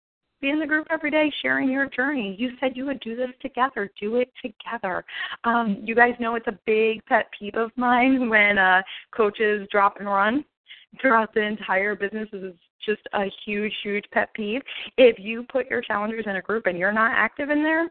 Be 0.40 0.50
in 0.50 0.58
the 0.58 0.66
group 0.66 0.86
every 0.90 1.10
day, 1.10 1.32
sharing 1.40 1.70
your 1.70 1.88
journey. 1.88 2.36
You 2.38 2.50
said 2.60 2.72
you 2.76 2.84
would 2.86 3.00
do 3.00 3.16
this 3.16 3.30
together. 3.40 3.90
Do 3.98 4.16
it 4.16 4.30
together. 4.42 5.04
Um, 5.44 5.78
you 5.82 5.94
guys 5.94 6.14
know 6.20 6.34
it's 6.34 6.46
a 6.48 6.58
big 6.66 7.04
pet 7.06 7.26
peeve 7.38 7.54
of 7.54 7.70
mine 7.76 8.28
when 8.28 8.58
uh, 8.58 8.82
coaches 9.14 9.66
drop 9.70 9.96
and 10.00 10.06
run 10.06 10.44
throughout 11.00 11.32
the 11.34 11.40
entire 11.40 11.94
business 11.94 12.28
is 12.32 12.54
just 12.84 13.00
a 13.14 13.24
huge, 13.44 13.72
huge 13.82 14.04
pet 14.12 14.32
peeve. 14.34 14.60
If 14.98 15.18
you 15.18 15.44
put 15.44 15.70
your 15.70 15.80
challengers 15.80 16.24
in 16.26 16.36
a 16.36 16.42
group 16.42 16.66
and 16.66 16.78
you're 16.78 16.92
not 16.92 17.12
active 17.12 17.50
in 17.50 17.62
there, 17.62 17.90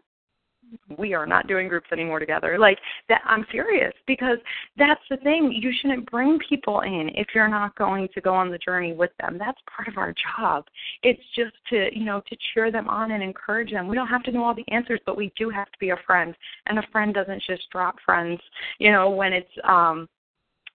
we 0.98 1.14
are 1.14 1.26
not 1.26 1.48
doing 1.48 1.68
groups 1.68 1.88
anymore 1.92 2.20
together. 2.20 2.58
Like 2.60 2.78
that 3.10 3.22
I'm 3.26 3.46
serious 3.52 3.94
because 4.08 4.38
that's 4.78 5.02
the 5.10 5.18
thing. 5.18 5.52
You 5.52 5.72
shouldn't 5.82 6.10
bring 6.10 6.40
people 6.48 6.82
in 6.82 7.10
if 7.16 7.28
you're 7.34 7.48
not 7.48 7.76
going 7.76 8.08
to 8.14 8.22
go 8.22 8.34
on 8.34 8.52
the 8.52 8.58
journey 8.58 8.94
with 8.94 9.12
them. 9.20 9.38
That's 9.38 9.60
part 9.76 9.88
of 9.88 9.98
our 9.98 10.14
job. 10.38 10.66
It's 11.04 11.22
just 11.36 11.54
to, 11.70 11.90
you 11.94 12.06
know, 12.06 12.22
to 12.30 12.38
cheer 12.54 12.72
them 12.72 12.88
on 12.90 13.12
and 13.12 13.24
encourage 13.24 13.72
them. 13.72 13.88
We 13.88 13.96
don't 13.96 14.08
have 14.08 14.24
to 14.24 14.32
know 14.32 14.44
all 14.44 14.56
the 14.56 14.70
answers, 14.72 15.00
but 15.06 15.18
we 15.18 15.32
do 15.38 15.50
have 15.50 15.72
to 15.72 15.80
be 15.80 15.90
a 15.90 15.98
friend. 16.06 16.36
And 16.66 16.80
a 16.80 16.88
friend 16.92 17.14
doesn't 17.14 17.44
just 17.48 17.70
drop 17.72 17.96
friends, 18.06 18.40
you 18.80 18.92
know, 18.92 19.10
when 19.10 19.34
it's 19.34 19.50
um 19.64 20.08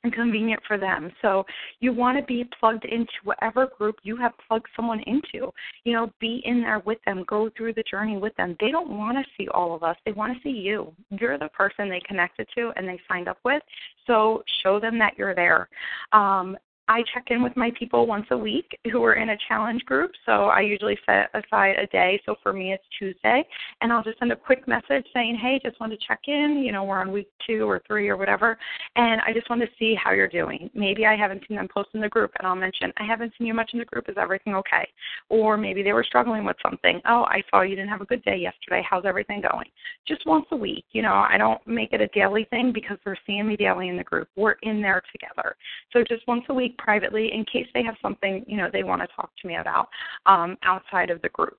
and 0.04 0.12
convenient 0.12 0.62
for 0.66 0.78
them. 0.78 1.10
So 1.22 1.44
you 1.80 1.92
want 1.92 2.18
to 2.18 2.24
be 2.24 2.48
plugged 2.58 2.84
into 2.84 3.12
whatever 3.24 3.68
group 3.78 3.96
you 4.02 4.16
have 4.16 4.32
plugged 4.46 4.68
someone 4.76 5.00
into. 5.06 5.52
You 5.84 5.92
know, 5.92 6.12
be 6.20 6.42
in 6.44 6.60
there 6.60 6.80
with 6.80 6.98
them, 7.04 7.24
go 7.26 7.50
through 7.56 7.74
the 7.74 7.84
journey 7.90 8.16
with 8.16 8.34
them. 8.36 8.56
They 8.60 8.70
don't 8.70 8.90
want 8.90 9.18
to 9.18 9.24
see 9.36 9.48
all 9.48 9.74
of 9.74 9.82
us. 9.82 9.96
They 10.04 10.12
want 10.12 10.34
to 10.34 10.42
see 10.42 10.56
you. 10.56 10.92
You're 11.10 11.38
the 11.38 11.48
person 11.48 11.88
they 11.88 12.00
connected 12.06 12.46
to 12.56 12.72
and 12.76 12.86
they 12.86 13.00
signed 13.08 13.28
up 13.28 13.38
with. 13.44 13.62
So 14.06 14.42
show 14.62 14.80
them 14.80 14.98
that 14.98 15.18
you're 15.18 15.34
there. 15.34 15.68
Um, 16.12 16.56
I 16.88 17.02
check 17.12 17.26
in 17.28 17.42
with 17.42 17.54
my 17.54 17.70
people 17.78 18.06
once 18.06 18.26
a 18.30 18.36
week 18.36 18.78
who 18.90 19.04
are 19.04 19.14
in 19.14 19.30
a 19.30 19.36
challenge 19.46 19.84
group. 19.84 20.10
So 20.24 20.46
I 20.46 20.60
usually 20.60 20.98
set 21.04 21.28
aside 21.34 21.76
a 21.78 21.86
day. 21.88 22.20
So 22.24 22.36
for 22.42 22.52
me, 22.54 22.72
it's 22.72 22.84
Tuesday. 22.98 23.44
And 23.82 23.92
I'll 23.92 24.02
just 24.02 24.18
send 24.18 24.32
a 24.32 24.36
quick 24.36 24.66
message 24.66 25.04
saying, 25.12 25.36
hey, 25.36 25.60
just 25.62 25.78
wanted 25.80 26.00
to 26.00 26.06
check 26.06 26.20
in. 26.26 26.62
You 26.64 26.72
know, 26.72 26.84
we're 26.84 26.98
on 26.98 27.12
week 27.12 27.28
two 27.46 27.68
or 27.68 27.82
three 27.86 28.08
or 28.08 28.16
whatever. 28.16 28.58
And 28.96 29.20
I 29.20 29.34
just 29.34 29.50
want 29.50 29.60
to 29.60 29.68
see 29.78 29.94
how 30.02 30.12
you're 30.12 30.28
doing. 30.28 30.70
Maybe 30.74 31.04
I 31.04 31.14
haven't 31.14 31.42
seen 31.46 31.58
them 31.58 31.68
post 31.72 31.90
in 31.92 32.00
the 32.00 32.08
group. 32.08 32.32
And 32.38 32.48
I'll 32.48 32.56
mention, 32.56 32.90
I 32.96 33.04
haven't 33.04 33.34
seen 33.36 33.46
you 33.46 33.54
much 33.54 33.70
in 33.74 33.78
the 33.78 33.84
group. 33.84 34.08
Is 34.08 34.16
everything 34.18 34.54
okay? 34.54 34.88
Or 35.28 35.58
maybe 35.58 35.82
they 35.82 35.92
were 35.92 36.04
struggling 36.04 36.46
with 36.46 36.56
something. 36.62 37.02
Oh, 37.06 37.24
I 37.24 37.42
saw 37.50 37.60
you 37.60 37.76
didn't 37.76 37.90
have 37.90 38.00
a 38.00 38.06
good 38.06 38.24
day 38.24 38.38
yesterday. 38.38 38.82
How's 38.88 39.04
everything 39.04 39.42
going? 39.42 39.68
Just 40.06 40.24
once 40.24 40.46
a 40.52 40.56
week. 40.56 40.86
You 40.92 41.02
know, 41.02 41.26
I 41.28 41.36
don't 41.36 41.60
make 41.66 41.92
it 41.92 42.00
a 42.00 42.08
daily 42.08 42.44
thing 42.44 42.72
because 42.72 42.96
they're 43.04 43.18
seeing 43.26 43.46
me 43.46 43.56
daily 43.56 43.88
in 43.88 43.98
the 43.98 44.04
group. 44.04 44.28
We're 44.36 44.56
in 44.62 44.80
there 44.80 45.02
together. 45.12 45.54
So 45.92 46.02
just 46.02 46.26
once 46.26 46.44
a 46.48 46.54
week 46.54 46.77
privately 46.78 47.32
in 47.32 47.44
case 47.44 47.66
they 47.74 47.82
have 47.82 47.96
something 48.00 48.44
you 48.46 48.56
know 48.56 48.68
they 48.72 48.82
want 48.82 49.02
to 49.02 49.08
talk 49.14 49.30
to 49.40 49.48
me 49.48 49.56
about 49.56 49.88
um, 50.26 50.56
outside 50.62 51.10
of 51.10 51.20
the 51.22 51.28
group. 51.30 51.58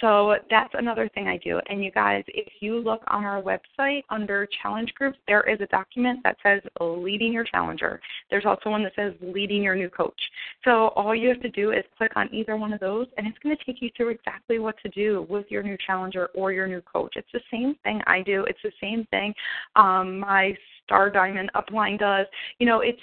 So 0.00 0.36
that's 0.48 0.72
another 0.74 1.10
thing 1.14 1.26
I 1.26 1.38
do. 1.38 1.60
And 1.68 1.84
you 1.84 1.90
guys, 1.90 2.22
if 2.28 2.52
you 2.60 2.78
look 2.78 3.02
on 3.08 3.24
our 3.24 3.42
website 3.42 4.02
under 4.10 4.48
challenge 4.62 4.94
groups, 4.94 5.18
there 5.26 5.42
is 5.42 5.60
a 5.60 5.66
document 5.66 6.20
that 6.22 6.36
says 6.42 6.62
leading 6.80 7.32
your 7.32 7.44
challenger. 7.44 8.00
There's 8.30 8.46
also 8.46 8.70
one 8.70 8.84
that 8.84 8.92
says 8.94 9.12
leading 9.20 9.62
your 9.62 9.74
new 9.74 9.90
coach. 9.90 10.20
So 10.64 10.88
all 10.88 11.14
you 11.14 11.28
have 11.28 11.42
to 11.42 11.50
do 11.50 11.72
is 11.72 11.82
click 11.96 12.12
on 12.14 12.32
either 12.32 12.56
one 12.56 12.72
of 12.72 12.80
those, 12.80 13.08
and 13.16 13.26
it's 13.26 13.38
going 13.40 13.56
to 13.56 13.64
take 13.64 13.82
you 13.82 13.90
through 13.96 14.10
exactly 14.10 14.60
what 14.60 14.76
to 14.84 14.88
do 14.90 15.26
with 15.28 15.46
your 15.50 15.62
new 15.62 15.76
challenger 15.84 16.26
or 16.34 16.52
your 16.52 16.68
new 16.68 16.80
coach. 16.80 17.14
It's 17.16 17.28
the 17.32 17.40
same 17.50 17.74
thing 17.82 18.00
I 18.06 18.22
do. 18.22 18.44
It's 18.44 18.62
the 18.62 18.72
same 18.80 19.04
thing 19.10 19.34
um, 19.76 20.20
my 20.20 20.56
Star 20.84 21.10
Diamond 21.10 21.50
upline 21.54 21.98
does. 21.98 22.26
You 22.58 22.66
know, 22.66 22.80
it's 22.80 23.00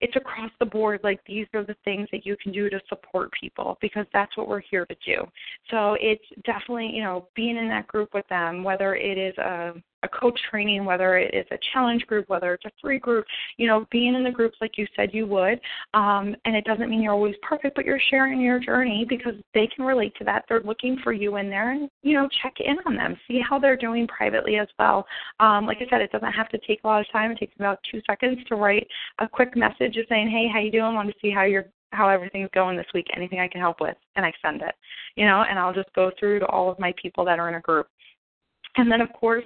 it's 0.00 0.16
across 0.16 0.50
the 0.60 0.66
board 0.66 1.00
like 1.02 1.20
these 1.26 1.46
are 1.54 1.64
the 1.64 1.76
things 1.84 2.08
that 2.12 2.26
you 2.26 2.36
can 2.42 2.52
do 2.52 2.68
to 2.68 2.80
support 2.88 3.30
people 3.38 3.78
because 3.80 4.06
that's 4.12 4.36
what 4.36 4.48
we're 4.48 4.60
here 4.60 4.84
to 4.86 4.96
do. 5.04 5.24
So 5.70 5.96
it's 6.00 6.24
definitely 6.44 6.90
you 6.92 7.02
know 7.02 7.28
being 7.34 7.56
in 7.56 7.68
that 7.68 7.86
group 7.86 8.10
with 8.14 8.26
them 8.28 8.62
whether 8.62 8.94
it 8.94 9.18
is 9.18 9.36
a 9.38 9.72
a 10.06 10.18
coach 10.18 10.38
training, 10.50 10.84
whether 10.84 11.16
it 11.16 11.34
is 11.34 11.46
a 11.50 11.58
challenge 11.72 12.06
group, 12.06 12.28
whether 12.28 12.54
it's 12.54 12.64
a 12.64 12.70
free 12.80 12.98
group, 12.98 13.24
you 13.56 13.66
know, 13.66 13.86
being 13.90 14.14
in 14.14 14.24
the 14.24 14.30
groups 14.30 14.56
like 14.60 14.78
you 14.78 14.86
said 14.96 15.10
you 15.12 15.26
would. 15.26 15.60
Um, 15.94 16.34
and 16.44 16.56
it 16.56 16.64
doesn't 16.64 16.88
mean 16.88 17.02
you're 17.02 17.12
always 17.12 17.34
perfect, 17.42 17.76
but 17.76 17.84
you're 17.84 18.00
sharing 18.10 18.40
your 18.40 18.58
journey 18.58 19.04
because 19.08 19.34
they 19.54 19.66
can 19.66 19.84
relate 19.84 20.14
to 20.18 20.24
that. 20.24 20.44
They're 20.48 20.62
looking 20.62 20.98
for 21.02 21.12
you 21.12 21.36
in 21.36 21.50
there 21.50 21.72
and, 21.72 21.88
you 22.02 22.14
know, 22.14 22.28
check 22.42 22.54
in 22.60 22.76
on 22.86 22.96
them, 22.96 23.16
see 23.28 23.40
how 23.40 23.58
they're 23.58 23.76
doing 23.76 24.06
privately 24.06 24.56
as 24.56 24.68
well. 24.78 25.06
Um, 25.40 25.66
like 25.66 25.78
I 25.78 25.86
said, 25.90 26.00
it 26.00 26.12
doesn't 26.12 26.32
have 26.32 26.48
to 26.50 26.58
take 26.66 26.80
a 26.84 26.86
lot 26.86 27.00
of 27.00 27.10
time. 27.10 27.30
It 27.30 27.38
takes 27.38 27.56
about 27.56 27.80
two 27.90 28.00
seconds 28.06 28.38
to 28.48 28.56
write 28.56 28.86
a 29.18 29.28
quick 29.28 29.56
message 29.56 29.94
just 29.94 30.08
saying, 30.08 30.30
hey, 30.30 30.48
how 30.52 30.60
you 30.60 30.70
doing? 30.70 30.94
Want 30.94 31.08
to 31.08 31.14
see 31.20 31.30
how 31.30 31.44
you're 31.44 31.66
how 31.92 32.08
everything's 32.08 32.50
going 32.52 32.76
this 32.76 32.86
week, 32.92 33.06
anything 33.16 33.38
I 33.40 33.48
can 33.48 33.60
help 33.60 33.80
with, 33.80 33.96
and 34.16 34.26
I 34.26 34.32
send 34.42 34.60
it. 34.60 34.74
You 35.14 35.24
know, 35.24 35.44
and 35.48 35.58
I'll 35.58 35.72
just 35.72 35.92
go 35.94 36.10
through 36.18 36.40
to 36.40 36.46
all 36.46 36.70
of 36.70 36.78
my 36.78 36.92
people 37.00 37.24
that 37.24 37.38
are 37.38 37.48
in 37.48 37.54
a 37.54 37.60
group. 37.60 37.86
And 38.76 38.90
then, 38.90 39.00
of 39.00 39.12
course, 39.12 39.44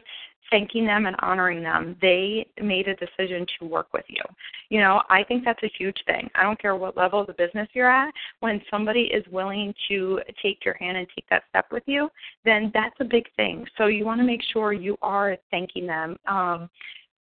thanking 0.50 0.84
them 0.84 1.06
and 1.06 1.16
honoring 1.20 1.62
them. 1.62 1.96
They 2.02 2.46
made 2.60 2.88
a 2.88 2.96
decision 2.96 3.46
to 3.58 3.66
work 3.66 3.88
with 3.92 4.04
you. 4.08 4.22
You 4.68 4.80
know, 4.80 5.02
I 5.08 5.24
think 5.24 5.44
that's 5.44 5.62
a 5.62 5.72
huge 5.78 5.98
thing. 6.06 6.28
I 6.34 6.42
don't 6.42 6.60
care 6.60 6.76
what 6.76 6.96
level 6.96 7.20
of 7.20 7.26
the 7.26 7.32
business 7.32 7.68
you're 7.72 7.90
at, 7.90 8.12
when 8.40 8.60
somebody 8.70 9.02
is 9.02 9.24
willing 9.30 9.74
to 9.88 10.20
take 10.42 10.64
your 10.64 10.74
hand 10.74 10.96
and 10.96 11.06
take 11.14 11.28
that 11.30 11.44
step 11.48 11.66
with 11.70 11.84
you, 11.86 12.08
then 12.44 12.70
that's 12.74 12.96
a 13.00 13.04
big 13.04 13.26
thing. 13.36 13.66
So 13.78 13.86
you 13.86 14.04
want 14.04 14.20
to 14.20 14.26
make 14.26 14.42
sure 14.52 14.72
you 14.72 14.96
are 15.02 15.36
thanking 15.50 15.86
them. 15.86 16.16
Um, 16.26 16.68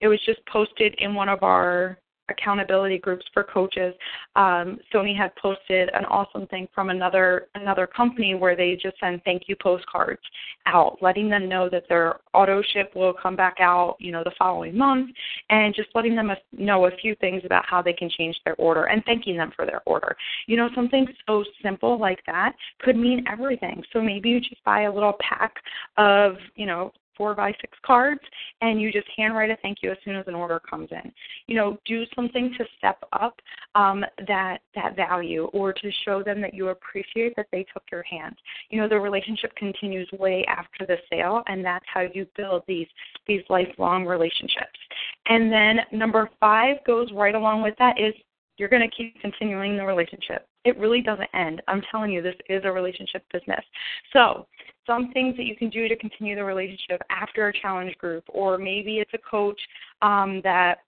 it 0.00 0.08
was 0.08 0.20
just 0.24 0.44
posted 0.46 0.94
in 0.98 1.14
one 1.14 1.28
of 1.28 1.42
our 1.42 1.98
accountability 2.30 2.98
groups 2.98 3.24
for 3.32 3.44
coaches. 3.44 3.94
Um, 4.36 4.78
Sony 4.92 5.16
had 5.16 5.34
posted 5.36 5.90
an 5.92 6.04
awesome 6.06 6.46
thing 6.46 6.68
from 6.74 6.90
another 6.90 7.48
another 7.54 7.86
company 7.86 8.34
where 8.34 8.56
they 8.56 8.78
just 8.80 8.98
send 9.00 9.22
thank 9.24 9.44
you 9.46 9.56
postcards 9.60 10.20
out, 10.66 10.98
letting 11.00 11.28
them 11.28 11.48
know 11.48 11.68
that 11.68 11.84
their 11.88 12.20
auto 12.34 12.62
ship 12.72 12.92
will 12.94 13.12
come 13.12 13.36
back 13.36 13.56
out, 13.60 13.96
you 13.98 14.12
know, 14.12 14.22
the 14.24 14.32
following 14.38 14.76
month, 14.76 15.10
and 15.50 15.74
just 15.74 15.88
letting 15.94 16.14
them 16.14 16.30
know 16.52 16.86
a 16.86 16.90
few 17.02 17.14
things 17.16 17.42
about 17.44 17.64
how 17.66 17.82
they 17.82 17.92
can 17.92 18.10
change 18.10 18.36
their 18.44 18.54
order 18.56 18.84
and 18.84 19.04
thanking 19.04 19.36
them 19.36 19.52
for 19.54 19.66
their 19.66 19.82
order. 19.86 20.16
You 20.46 20.56
know, 20.56 20.68
something 20.74 21.06
so 21.26 21.44
simple 21.62 21.98
like 21.98 22.20
that 22.26 22.54
could 22.80 22.96
mean 22.96 23.24
everything. 23.30 23.82
So 23.92 24.00
maybe 24.00 24.30
you 24.30 24.40
just 24.40 24.62
buy 24.64 24.82
a 24.82 24.92
little 24.92 25.14
pack 25.20 25.54
of, 25.96 26.36
you 26.54 26.66
know, 26.66 26.92
four 27.20 27.34
by 27.34 27.52
six 27.60 27.76
cards 27.84 28.22
and 28.62 28.80
you 28.80 28.90
just 28.90 29.06
handwrite 29.14 29.50
a 29.50 29.56
thank 29.60 29.82
you 29.82 29.90
as 29.90 29.98
soon 30.06 30.16
as 30.16 30.26
an 30.26 30.34
order 30.34 30.58
comes 30.58 30.88
in. 30.90 31.12
You 31.48 31.56
know, 31.56 31.78
do 31.84 32.04
something 32.16 32.54
to 32.56 32.64
step 32.78 32.96
up 33.12 33.38
um, 33.74 34.02
that 34.26 34.60
that 34.74 34.96
value 34.96 35.44
or 35.52 35.74
to 35.74 35.90
show 36.06 36.22
them 36.22 36.40
that 36.40 36.54
you 36.54 36.68
appreciate 36.68 37.36
that 37.36 37.48
they 37.52 37.66
took 37.74 37.82
your 37.92 38.04
hand. 38.04 38.36
You 38.70 38.80
know, 38.80 38.88
the 38.88 38.98
relationship 38.98 39.54
continues 39.56 40.08
way 40.18 40.46
after 40.48 40.86
the 40.86 40.96
sale 41.12 41.42
and 41.46 41.62
that's 41.62 41.84
how 41.92 42.06
you 42.14 42.26
build 42.38 42.62
these 42.66 42.88
these 43.26 43.42
lifelong 43.50 44.06
relationships. 44.06 44.78
And 45.26 45.52
then 45.52 45.80
number 45.92 46.30
five 46.40 46.78
goes 46.86 47.08
right 47.12 47.34
along 47.34 47.62
with 47.62 47.74
that 47.78 48.00
is 48.00 48.14
you're 48.56 48.70
going 48.70 48.88
to 48.88 48.96
keep 48.96 49.20
continuing 49.20 49.76
the 49.76 49.84
relationship. 49.84 50.46
It 50.64 50.78
really 50.78 51.00
doesn't 51.02 51.28
end. 51.34 51.62
I'm 51.68 51.82
telling 51.90 52.12
you, 52.12 52.20
this 52.22 52.34
is 52.48 52.62
a 52.64 52.70
relationship 52.70 53.24
business. 53.32 53.64
So, 54.12 54.46
some 54.90 55.12
things 55.12 55.36
that 55.36 55.44
you 55.44 55.54
can 55.54 55.70
do 55.70 55.86
to 55.86 55.96
continue 55.96 56.34
the 56.34 56.42
relationship 56.42 57.00
after 57.10 57.48
a 57.48 57.52
challenge 57.60 57.96
group, 57.98 58.24
or 58.28 58.58
maybe 58.58 58.98
it's 58.98 59.12
a 59.14 59.18
coach 59.18 59.60
um, 60.02 60.40
that 60.42 60.78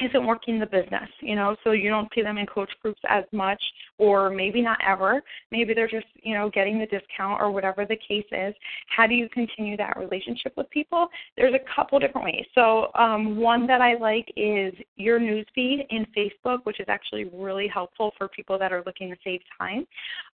isn't 0.00 0.26
working 0.26 0.58
the 0.58 0.66
business, 0.66 1.08
you 1.20 1.36
know, 1.36 1.54
so 1.62 1.72
you 1.72 1.90
don't 1.90 2.08
see 2.14 2.22
them 2.22 2.38
in 2.38 2.46
coach 2.46 2.70
groups 2.80 3.00
as 3.08 3.24
much 3.30 3.62
or 3.98 4.30
maybe 4.30 4.62
not 4.62 4.78
ever. 4.86 5.22
Maybe 5.50 5.74
they're 5.74 5.88
just, 5.88 6.06
you 6.22 6.34
know, 6.34 6.50
getting 6.50 6.78
the 6.78 6.86
discount 6.86 7.40
or 7.40 7.50
whatever 7.50 7.84
the 7.84 7.96
case 7.96 8.24
is. 8.32 8.54
How 8.88 9.06
do 9.06 9.14
you 9.14 9.28
continue 9.28 9.76
that 9.76 9.98
relationship 9.98 10.54
with 10.56 10.68
people? 10.70 11.08
There's 11.36 11.54
a 11.54 11.74
couple 11.74 11.98
different 11.98 12.24
ways. 12.24 12.46
So, 12.54 12.90
um, 12.94 13.36
one 13.36 13.66
that 13.66 13.80
I 13.80 13.94
like 13.94 14.32
is 14.36 14.72
your 14.96 15.20
newsfeed 15.20 15.86
in 15.90 16.06
Facebook, 16.16 16.60
which 16.64 16.80
is 16.80 16.86
actually 16.88 17.24
really 17.32 17.68
helpful 17.68 18.12
for 18.16 18.28
people 18.28 18.58
that 18.58 18.72
are 18.72 18.82
looking 18.86 19.10
to 19.10 19.16
save 19.22 19.40
time. 19.58 19.86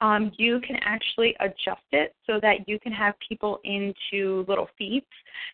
Um, 0.02 0.32
you 0.38 0.60
can 0.62 0.78
actually 0.84 1.36
adjust 1.40 1.82
it 1.92 2.16
so 2.28 2.40
that 2.42 2.68
you 2.68 2.80
can 2.80 2.92
have 2.92 3.16
people 3.28 3.60
into 3.64 4.46
little 4.48 4.70
feeds. 4.78 5.06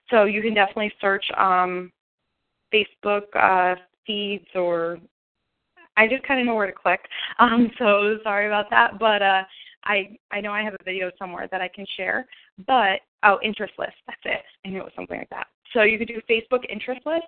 So 0.09 0.25
you 0.25 0.41
can 0.41 0.53
definitely 0.53 0.91
search 0.99 1.25
um, 1.37 1.91
Facebook 2.73 3.23
uh, 3.35 3.75
feeds 4.05 4.47
or 4.55 4.99
I 5.95 6.07
just 6.07 6.23
kind 6.23 6.39
of 6.39 6.45
know 6.45 6.55
where 6.55 6.67
to 6.67 6.73
click. 6.73 7.01
Um, 7.39 7.71
so 7.77 8.17
sorry 8.23 8.47
about 8.47 8.69
that, 8.69 8.99
but 8.99 9.21
uh, 9.21 9.43
I 9.85 10.17
I 10.31 10.41
know 10.41 10.51
I 10.51 10.63
have 10.63 10.73
a 10.73 10.83
video 10.83 11.11
somewhere 11.19 11.47
that 11.51 11.61
I 11.61 11.67
can 11.67 11.85
share. 11.97 12.25
But 12.67 13.01
oh, 13.23 13.39
interest 13.43 13.73
list. 13.77 13.95
That's 14.07 14.21
it. 14.25 14.41
I 14.65 14.69
knew 14.69 14.79
it 14.79 14.85
was 14.85 14.93
something 14.95 15.17
like 15.17 15.29
that. 15.29 15.47
So 15.73 15.83
you 15.83 15.97
can 15.97 16.07
do 16.07 16.21
Facebook 16.29 16.63
interest 16.69 17.01
list, 17.05 17.25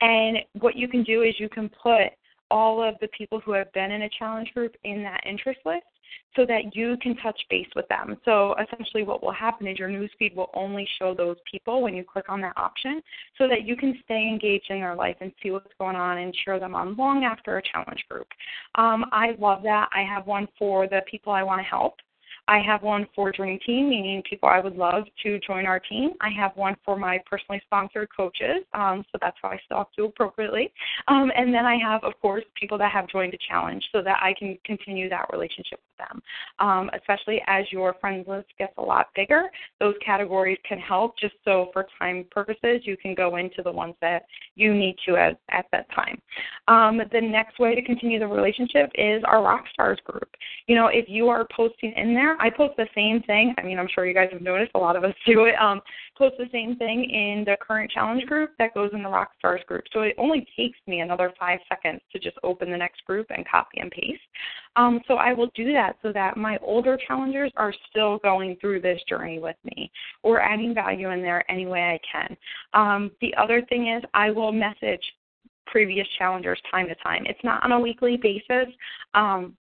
and 0.00 0.38
what 0.60 0.76
you 0.76 0.88
can 0.88 1.02
do 1.02 1.22
is 1.22 1.34
you 1.38 1.48
can 1.48 1.70
put 1.82 2.12
all 2.50 2.82
of 2.82 2.94
the 3.00 3.08
people 3.08 3.40
who 3.40 3.52
have 3.52 3.72
been 3.72 3.90
in 3.90 4.02
a 4.02 4.08
challenge 4.18 4.52
group 4.52 4.74
in 4.84 5.02
that 5.02 5.22
interest 5.26 5.60
list 5.64 5.86
so 6.34 6.46
that 6.46 6.74
you 6.74 6.96
can 7.02 7.16
touch 7.16 7.38
base 7.50 7.68
with 7.76 7.86
them. 7.88 8.16
So 8.24 8.54
essentially, 8.62 9.02
what 9.02 9.22
will 9.22 9.32
happen 9.32 9.66
is 9.66 9.78
your 9.78 9.88
newsfeed 9.88 10.34
will 10.34 10.50
only 10.54 10.88
show 10.98 11.14
those 11.14 11.36
people 11.50 11.82
when 11.82 11.94
you 11.94 12.04
click 12.04 12.26
on 12.28 12.40
that 12.40 12.56
option 12.56 13.02
so 13.36 13.46
that 13.48 13.66
you 13.66 13.76
can 13.76 13.98
stay 14.04 14.28
engaged 14.28 14.70
in 14.70 14.80
their 14.80 14.94
life 14.94 15.16
and 15.20 15.32
see 15.42 15.50
what's 15.50 15.72
going 15.78 15.96
on 15.96 16.18
and 16.18 16.34
cheer 16.34 16.58
them 16.58 16.74
on 16.74 16.96
long 16.96 17.24
after 17.24 17.58
a 17.58 17.62
challenge 17.62 18.04
group. 18.08 18.28
Um, 18.76 19.04
I 19.12 19.32
love 19.38 19.62
that. 19.64 19.88
I 19.94 20.02
have 20.02 20.26
one 20.26 20.48
for 20.58 20.86
the 20.88 21.02
people 21.10 21.32
I 21.32 21.42
want 21.42 21.60
to 21.60 21.64
help. 21.64 21.96
I 22.48 22.58
have 22.58 22.82
one 22.82 23.06
for 23.14 23.30
Dream 23.30 23.58
Team, 23.64 23.88
meaning 23.88 24.22
people 24.28 24.48
I 24.48 24.58
would 24.58 24.76
love 24.76 25.04
to 25.22 25.38
join 25.40 25.64
our 25.64 25.78
team. 25.78 26.10
I 26.20 26.30
have 26.30 26.52
one 26.56 26.76
for 26.84 26.98
my 26.98 27.20
personally 27.24 27.62
sponsored 27.64 28.08
coaches, 28.14 28.64
um, 28.74 29.04
so 29.12 29.18
that's 29.20 29.36
how 29.40 29.50
I 29.50 29.60
stalk 29.64 29.90
you 29.96 30.06
appropriately. 30.06 30.72
Um, 31.06 31.30
and 31.36 31.54
then 31.54 31.66
I 31.66 31.76
have, 31.78 32.02
of 32.02 32.14
course, 32.20 32.44
people 32.58 32.78
that 32.78 32.90
have 32.90 33.08
joined 33.08 33.34
a 33.34 33.38
challenge 33.48 33.84
so 33.92 34.02
that 34.02 34.18
I 34.20 34.34
can 34.36 34.58
continue 34.64 35.08
that 35.08 35.26
relationship 35.32 35.80
them. 36.08 36.22
Um, 36.58 36.90
especially 36.94 37.42
as 37.46 37.64
your 37.70 37.94
friends 38.00 38.26
list 38.28 38.48
gets 38.58 38.72
a 38.78 38.82
lot 38.82 39.08
bigger, 39.14 39.44
those 39.80 39.94
categories 40.04 40.58
can 40.68 40.78
help 40.78 41.18
just 41.18 41.34
so 41.44 41.70
for 41.72 41.86
time 41.98 42.24
purposes 42.30 42.82
you 42.84 42.96
can 42.96 43.14
go 43.14 43.36
into 43.36 43.62
the 43.62 43.72
ones 43.72 43.94
that 44.00 44.24
you 44.54 44.74
need 44.74 44.96
to 45.06 45.16
at, 45.16 45.38
at 45.50 45.66
that 45.72 45.86
time. 45.94 46.20
Um, 46.68 47.00
the 47.12 47.20
next 47.20 47.58
way 47.58 47.74
to 47.74 47.82
continue 47.82 48.18
the 48.18 48.26
relationship 48.26 48.90
is 48.94 49.22
our 49.26 49.42
rock 49.42 49.64
stars 49.72 49.98
group. 50.04 50.28
You 50.66 50.76
know, 50.76 50.86
if 50.86 51.06
you 51.08 51.28
are 51.28 51.46
posting 51.54 51.92
in 51.96 52.14
there, 52.14 52.40
I 52.40 52.50
post 52.50 52.76
the 52.76 52.86
same 52.94 53.22
thing. 53.22 53.54
I 53.58 53.62
mean, 53.62 53.78
I'm 53.78 53.88
sure 53.92 54.06
you 54.06 54.14
guys 54.14 54.28
have 54.32 54.42
noticed 54.42 54.72
a 54.74 54.78
lot 54.78 54.96
of 54.96 55.04
us 55.04 55.14
do 55.26 55.44
it. 55.44 55.54
Um, 55.60 55.80
post 56.16 56.36
the 56.38 56.48
same 56.52 56.76
thing 56.76 57.04
in 57.04 57.44
the 57.44 57.56
current 57.60 57.90
challenge 57.90 58.24
group 58.26 58.50
that 58.58 58.74
goes 58.74 58.90
in 58.92 59.02
the 59.02 59.08
rock 59.08 59.30
stars 59.38 59.62
group. 59.66 59.84
So 59.92 60.02
it 60.02 60.14
only 60.18 60.46
takes 60.56 60.78
me 60.86 61.00
another 61.00 61.32
five 61.38 61.60
seconds 61.68 62.00
to 62.12 62.18
just 62.18 62.36
open 62.42 62.70
the 62.70 62.76
next 62.76 63.04
group 63.04 63.26
and 63.30 63.46
copy 63.48 63.80
and 63.80 63.90
paste. 63.90 64.20
Um, 64.76 65.00
so 65.06 65.14
I 65.14 65.32
will 65.32 65.50
do 65.54 65.72
that 65.72 65.96
so 66.02 66.12
that 66.12 66.36
my 66.36 66.58
older 66.62 66.98
challengers 67.06 67.52
are 67.56 67.74
still 67.90 68.18
going 68.18 68.56
through 68.60 68.80
this 68.80 69.00
journey 69.08 69.38
with 69.38 69.56
me 69.64 69.90
or 70.22 70.40
adding 70.40 70.74
value 70.74 71.10
in 71.10 71.20
there 71.20 71.50
any 71.50 71.66
way 71.66 71.82
I 71.82 72.00
can. 72.10 72.36
Um, 72.72 73.10
the 73.20 73.34
other 73.36 73.62
thing 73.68 73.88
is 73.88 74.02
I 74.14 74.30
will 74.30 74.52
message 74.52 75.02
previous 75.66 76.06
challengers 76.18 76.60
time 76.70 76.88
to 76.88 76.94
time. 76.96 77.24
It's 77.26 77.42
not 77.44 77.62
on 77.64 77.72
a 77.72 77.80
weekly 77.80 78.16
basis. 78.16 78.72
Um, 79.14 79.56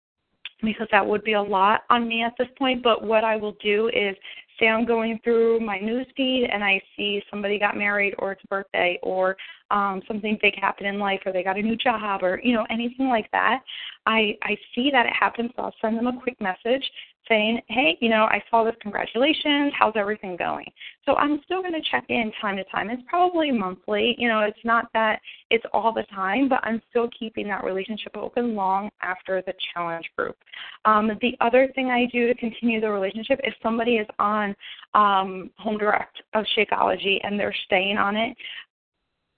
because 0.64 0.88
that 0.92 1.06
would 1.06 1.24
be 1.24 1.34
a 1.34 1.42
lot 1.42 1.82
on 1.90 2.08
me 2.08 2.24
at 2.24 2.34
this 2.38 2.48
point. 2.58 2.84
But 2.84 3.04
what 3.04 3.24
I 3.24 3.36
will 3.36 3.56
do 3.64 3.88
is 3.90 4.16
say 4.60 4.68
I'm 4.68 4.86
going 4.86 5.20
through 5.24 5.60
my 5.60 5.80
news 5.80 6.06
feed 6.16 6.48
and 6.52 6.64
I 6.64 6.82
see 6.96 7.22
somebody 7.30 7.58
got 7.58 7.76
married 7.76 8.14
or 8.20 8.34
it's 8.34 8.44
a 8.44 8.48
birthday 8.48 9.00
or 9.02 9.36
um 9.72 10.02
something 10.08 10.38
big 10.42 10.54
happened 10.60 10.88
in 10.88 11.00
life 11.00 11.22
or 11.26 11.32
they 11.32 11.44
got 11.44 11.58
a 11.58 11.62
new 11.62 11.76
job 11.76 12.24
or 12.24 12.40
you 12.44 12.54
know 12.54 12.66
anything 12.70 13.08
like 13.08 13.30
that 13.32 13.62
i 14.06 14.38
i 14.44 14.56
see 14.76 14.90
that 14.92 15.06
it 15.06 15.14
happens 15.14 15.52
so 15.56 15.64
i'll 15.64 15.76
send 15.82 15.98
them 15.98 16.08
a 16.08 16.22
quick 16.22 16.40
message 16.42 16.84
saying 17.28 17.62
hey 17.68 17.98
you 18.02 18.10
know 18.10 18.24
i 18.26 18.44
saw 18.50 18.64
this 18.64 18.76
congratulations 18.82 19.72
how's 19.78 19.94
everything 19.96 20.36
going? 20.36 20.66
So 21.06 21.16
i'm 21.16 21.40
still 21.46 21.62
going 21.62 21.74
to 21.74 21.90
check 21.90 22.06
in 22.10 22.32
time 22.42 22.58
to 22.58 22.64
time. 22.66 22.90
It's 22.90 23.02
probably 23.08 23.52
monthly 23.52 24.16
you 24.18 24.28
know 24.28 24.42
it's 24.42 24.60
not 24.64 24.88
that 24.94 25.22
it's 25.50 25.64
all 25.74 25.94
the 25.94 26.04
time 26.14 26.50
but 26.50 26.60
i'm 26.64 26.82
still 26.90 27.10
keeping 27.18 27.48
that 27.48 27.64
relationship 27.64 28.18
open 28.18 28.56
long 28.56 28.90
after 29.02 29.42
the 29.46 29.54
challenge 29.74 30.10
group. 30.18 30.36
Um, 30.86 31.12
the 31.22 31.36
other 31.40 31.72
thing 31.74 31.88
i 31.88 32.06
do 32.12 32.28
to 32.28 32.36
continue 32.36 32.82
the 32.82 32.90
relationship 32.90 33.40
if 33.44 33.54
somebody 33.64 33.96
is 33.96 34.08
on 34.20 34.56
um, 34.94 35.52
home 35.58 35.78
direct 35.78 36.22
of 36.34 36.46
shakeology 36.58 37.20
and 37.24 37.40
they're 37.40 37.56
staying 37.66 37.98
on 37.98 38.16
it 38.16 38.36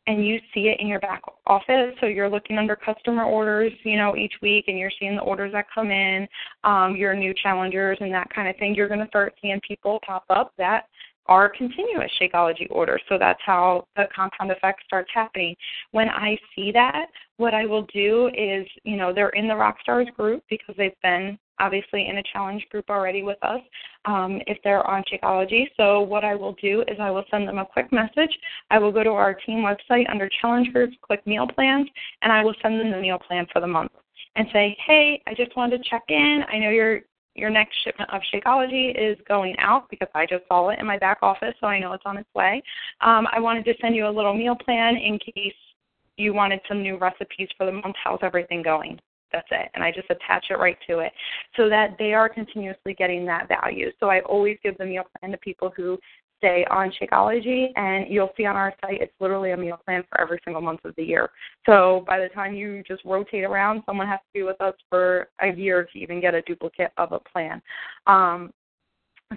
and 0.08 0.26
you 0.26 0.40
see 0.54 0.68
it 0.68 0.80
in 0.80 0.88
your 0.88 1.00
back 1.00 1.22
office 1.48 1.94
so 2.00 2.06
you're 2.06 2.30
looking 2.30 2.58
under 2.58 2.76
customer 2.76 3.24
orders 3.24 3.72
you 3.84 3.98
know 3.98 4.16
each 4.16 4.34
week 4.42 4.66
and 4.68 4.78
you're 4.78 4.92
seeing 5.00 5.16
the 5.16 5.22
orders 5.22 5.52
that 5.52 5.66
come 5.74 5.92
in 5.92 6.28
um 6.64 6.96
your 6.96 7.16
new 7.16 7.34
challengers 7.42 7.98
and 8.02 8.14
that 8.14 8.30
kind 8.34 8.48
of 8.48 8.56
thing 8.58 8.76
you're 8.76 8.88
going 8.88 9.00
to 9.00 9.08
start 9.08 9.34
seeing 9.42 9.60
people 9.68 10.00
pop 10.06 10.26
up 10.30 10.52
that 10.58 10.86
are 11.28 11.50
continuous 11.50 12.12
Shakeology 12.22 12.68
orders. 12.70 13.02
So 13.08 13.18
that's 13.18 13.40
how 13.46 13.88
the 13.96 14.06
compound 14.14 14.52
effect 14.52 14.84
starts 14.86 15.10
happening. 15.14 15.56
When 15.92 16.10
I 16.10 16.38
see 16.56 16.72
that, 16.74 17.06
what 17.38 17.54
I 17.54 17.66
will 17.66 17.88
do 17.94 18.30
is, 18.38 18.68
you 18.84 18.98
know, 18.98 19.14
they're 19.14 19.30
in 19.30 19.48
the 19.48 19.54
Rockstars 19.54 20.14
group 20.16 20.44
because 20.50 20.76
they've 20.78 20.92
been 21.02 21.38
obviously 21.60 22.08
in 22.08 22.18
a 22.18 22.24
challenge 22.32 22.66
group 22.70 22.90
already 22.90 23.24
with 23.24 23.38
us 23.42 23.62
um, 24.06 24.40
if 24.48 24.58
they're 24.64 24.86
on 24.88 25.04
Shakeology. 25.12 25.66
So 25.78 26.02
what 26.02 26.24
I 26.24 26.36
will 26.36 26.54
do 26.62 26.82
is 26.88 26.98
I 27.00 27.12
will 27.12 27.26
send 27.32 27.48
them 27.48 27.58
a 27.58 27.66
quick 27.66 27.92
message. 27.92 28.38
I 28.70 28.80
will 28.80 28.92
go 28.92 29.04
to 29.04 29.12
our 29.12 29.34
team 29.34 29.60
website 29.60 30.10
under 30.10 30.30
challenge 30.42 30.72
groups, 30.74 30.96
click 31.02 31.26
meal 31.26 31.48
plans, 31.48 31.88
and 32.22 32.32
I 32.32 32.44
will 32.44 32.56
send 32.62 32.80
them 32.80 32.92
the 32.92 33.00
meal 33.00 33.20
plan 33.20 33.46
for 33.52 33.60
the 33.60 33.68
month 33.68 33.92
and 34.36 34.48
say, 34.52 34.76
hey, 34.86 35.22
I 35.28 35.34
just 35.34 35.56
wanted 35.56 35.84
to 35.84 35.90
check 35.90 36.04
in. 36.10 36.44
I 36.52 36.58
know 36.58 36.70
you're 36.70 37.02
your 37.36 37.50
next 37.50 37.76
shipment 37.84 38.10
of 38.14 38.22
Shakeology 38.32 38.94
is 38.96 39.18
going 39.28 39.56
out 39.58 39.90
because 39.90 40.08
I 40.14 40.26
just 40.28 40.44
saw 40.48 40.70
it 40.70 40.78
in 40.80 40.86
my 40.86 41.00
back 41.00 41.18
office, 41.24 41.56
so 41.60 41.66
I 41.66 41.80
know 41.80 41.94
it's 41.94 42.04
on 42.06 42.18
its 42.18 42.30
way. 42.36 42.62
Um, 43.02 43.28
I 43.32 43.40
wanted 43.40 43.66
to 43.66 43.74
send 43.82 43.96
you 43.96 44.08
a 44.08 44.10
little 44.10 44.36
meal 44.36 44.56
plan 44.56 44.98
in 44.98 45.18
case 45.18 45.56
you 46.18 46.34
wanted 46.34 46.60
some 46.68 46.84
new 46.84 46.98
recipes 46.98 47.50
for 47.58 47.66
the 47.66 47.72
month. 47.72 47.96
How's 48.04 48.20
everything 48.22 48.62
going? 48.62 49.00
That's 49.34 49.48
it. 49.52 49.70
And 49.74 49.84
I 49.84 49.92
just 49.92 50.10
attach 50.10 50.46
it 50.52 50.60
right 50.60 50.78
to 50.88 51.00
it 51.00 51.12
so 51.58 51.68
that 51.68 51.96
they 51.98 52.14
are 52.14 52.30
continuously 52.30 52.94
getting 52.94 53.26
that 53.26 53.48
value. 53.50 53.92
So 54.00 54.08
I 54.10 54.22
always 54.22 54.58
give 54.64 54.78
the 54.78 54.86
meal 54.86 55.04
plan 55.20 55.32
to 55.32 55.38
people 55.40 55.74
who 55.76 55.98
stay 56.38 56.66
on 56.70 56.92
Shakeology, 57.02 57.70
and 57.78 58.06
you'll 58.10 58.34
see 58.36 58.46
on 58.46 58.56
our 58.58 58.74
site 58.82 59.02
it's 59.02 59.14
literally 59.20 59.52
a 59.52 59.58
meal 59.58 59.80
plan 59.86 60.04
for 60.10 60.20
every 60.20 60.40
single 60.44 60.62
month 60.62 60.82
of 60.84 60.94
the 60.98 61.04
year. 61.04 61.30
So 61.66 62.04
by 62.06 62.20
the 62.20 62.28
time 62.30 62.54
you 62.54 62.84
just 62.86 63.04
rotate 63.06 63.46
around, 63.46 63.82
someone 63.86 64.08
has 64.08 64.20
to 64.20 64.40
be 64.40 64.44
with 64.44 64.60
us 64.62 64.76
for 64.90 65.30
a 65.42 65.54
year 65.54 65.88
to 65.92 66.00
even 66.00 66.20
get 66.20 66.36
a 66.36 66.42
duplicate 66.42 66.92
of 66.98 67.14
a 67.14 67.20
plan. 67.20 67.62
Um, 68.08 68.52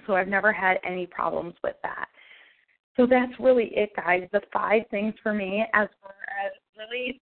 so 0.05 0.15
I've 0.15 0.27
never 0.27 0.51
had 0.51 0.79
any 0.85 1.07
problems 1.07 1.55
with 1.63 1.75
that. 1.81 2.07
So 2.97 3.07
that's 3.07 3.31
really 3.39 3.71
it, 3.75 3.91
guys. 3.95 4.27
The 4.33 4.41
five 4.51 4.83
things 4.91 5.13
for 5.23 5.33
me, 5.33 5.65
as 5.73 5.87
far 6.01 6.13
as 6.45 6.51
really 6.77 7.21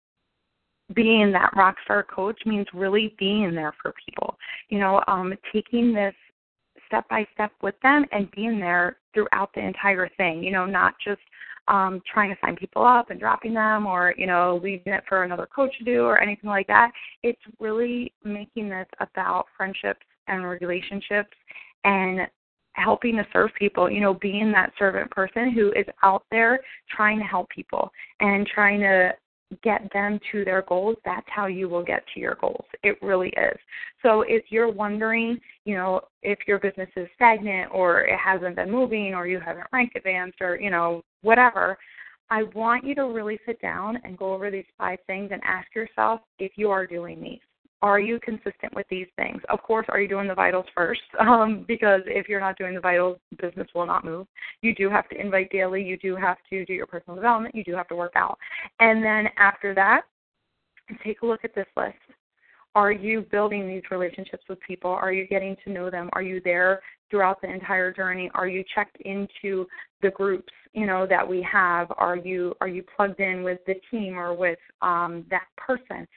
being 0.94 1.32
that 1.32 1.52
rock 1.56 1.76
star 1.84 2.04
coach, 2.04 2.40
means 2.46 2.68
really 2.74 3.16
being 3.20 3.54
there 3.54 3.74
for 3.82 3.94
people. 4.06 4.38
You 4.70 4.80
know, 4.80 5.04
um, 5.08 5.34
taking 5.52 5.94
this 5.94 6.14
step 6.88 7.08
by 7.10 7.26
step 7.34 7.52
with 7.62 7.76
them 7.82 8.06
and 8.12 8.32
being 8.32 8.60
there 8.60 8.98
throughout 9.14 9.50
the 9.54 9.62
entire 9.62 10.10
thing, 10.18 10.44
you 10.44 10.52
know, 10.52 10.66
not 10.66 10.96
just 11.04 11.22
um, 11.68 12.02
trying 12.12 12.30
to 12.30 12.38
sign 12.42 12.56
people 12.56 12.86
up 12.86 13.10
and 13.10 13.20
dropping 13.20 13.54
them 13.54 13.86
or, 13.86 14.14
you 14.18 14.26
know, 14.26 14.60
leaving 14.64 14.94
it 14.94 15.04
for 15.08 15.24
another 15.24 15.48
coach 15.54 15.78
to 15.78 15.84
do 15.84 16.04
or 16.04 16.20
anything 16.20 16.50
like 16.50 16.68
that. 16.68 16.92
It's 17.24 17.42
really 17.60 18.14
making 18.24 18.70
this 18.70 18.88
about 19.00 19.48
friendships 19.56 20.06
and 20.28 20.46
relationships 20.46 21.36
and 21.84 22.22
helping 22.74 23.16
to 23.18 23.28
serve 23.34 23.50
people, 23.58 23.90
you 23.90 24.00
know, 24.00 24.14
being 24.14 24.52
that 24.52 24.72
servant 24.78 25.10
person 25.12 25.52
who 25.52 25.72
is 25.72 25.86
out 26.04 26.24
there 26.32 26.60
trying 26.96 27.18
to 27.18 27.26
help 27.26 27.50
people 27.50 27.92
and 28.20 28.48
trying 28.48 28.80
to 28.80 29.12
get 29.64 29.90
them 29.94 30.20
to 30.32 30.44
their 30.44 30.62
goals, 30.64 30.98
that's 31.06 31.26
how 31.28 31.46
you 31.46 31.70
will 31.70 31.84
get 31.84 32.04
to 32.14 32.20
your 32.20 32.36
goals. 32.36 32.66
It 32.84 33.02
really 33.02 33.30
is. 33.30 33.58
So 34.02 34.22
if 34.22 34.46
you're 34.50 34.72
wondering, 34.72 35.40
you 35.66 35.76
know, 35.76 36.02
if 36.22 36.40
your 36.48 36.60
business 36.60 36.90
is 36.96 37.08
stagnant 37.16 37.72
or 37.74 38.02
it 38.02 38.20
hasn't 38.20 38.56
been 38.56 38.72
moving 38.72 39.14
or 39.14 39.28
you 39.28 39.40
haven't 39.40 39.68
rank 39.72 39.94
advanced 39.96 40.42
or, 40.42 40.60
you 40.60 40.70
know, 40.70 41.02
whatever, 41.22 41.78
I 42.30 42.44
want 42.44 42.84
you 42.84 42.94
to 42.96 43.04
really 43.04 43.40
sit 43.46 43.62
down 43.62 44.00
and 44.04 44.18
go 44.18 44.34
over 44.34 44.52
these 44.52 44.66
five 44.78 45.00
things 45.08 45.30
and 45.32 45.42
ask 45.46 45.74
yourself 45.74 46.22
if 46.40 46.54
you 46.56 46.70
are 46.70 46.86
doing 46.86 47.22
these 47.22 47.40
are 47.82 48.00
you 48.00 48.20
consistent 48.20 48.74
with 48.74 48.88
these 48.90 49.08
things? 49.16 49.42
Of 49.50 49.62
course, 49.62 49.86
are 49.90 50.00
you 50.00 50.08
doing 50.08 50.28
the 50.28 50.36
vitals 50.36 50.66
first? 50.76 51.02
Um, 51.28 51.66
because 51.68 52.02
if 52.06 52.30
you're 52.30 52.40
not 52.40 52.58
doing 52.58 52.74
the 52.74 52.80
vitals, 52.80 53.18
business 53.42 53.68
will 53.76 53.86
not 53.86 54.06
move. 54.06 54.28
You 54.62 54.74
do 54.74 54.90
have 54.90 55.10
to 55.10 55.20
invite 55.20 55.52
daily. 55.52 55.84
You 55.84 55.98
do 55.98 56.16
have 56.16 56.38
to 56.50 56.64
do 56.66 56.74
your 56.74 56.86
personal 56.86 57.16
development. 57.16 57.54
You 57.54 57.66
do 57.66 57.76
have 57.76 57.88
to 57.90 57.96
work 57.96 58.14
out. 58.16 58.38
And 58.80 59.04
then 59.04 59.28
after 59.38 59.76
that, 59.76 60.04
take 61.04 61.22
a 61.22 61.26
look 61.26 61.44
at 61.44 61.54
this 61.54 61.68
list. 61.76 61.98
Are 62.76 62.92
you 62.92 63.22
building 63.30 63.68
these 63.68 63.84
relationships 63.92 64.44
with 64.48 64.60
people? 64.62 64.92
Are 64.92 65.12
you 65.12 65.28
getting 65.28 65.58
to 65.66 65.72
know 65.72 65.90
them? 65.90 66.10
Are 66.14 66.22
you 66.22 66.40
there 66.46 66.82
throughout 67.10 67.42
the 67.42 67.52
entire 67.52 67.92
journey? 67.92 68.30
Are 68.36 68.48
you 68.48 68.64
checked 68.74 68.98
into 69.02 69.68
the 70.02 70.12
groups, 70.12 70.54
you 70.74 70.86
know, 70.86 71.08
that 71.08 71.28
we 71.28 71.42
have? 71.42 71.92
Are 71.98 72.16
you 72.16 72.54
are 72.62 72.68
you 72.68 72.84
plugged 72.96 73.20
in 73.20 73.44
with 73.44 73.60
the 73.66 73.76
team 73.90 74.18
or 74.18 74.34
with 74.34 74.60
um, 74.82 75.26
that 75.30 75.48
person? 75.58 76.08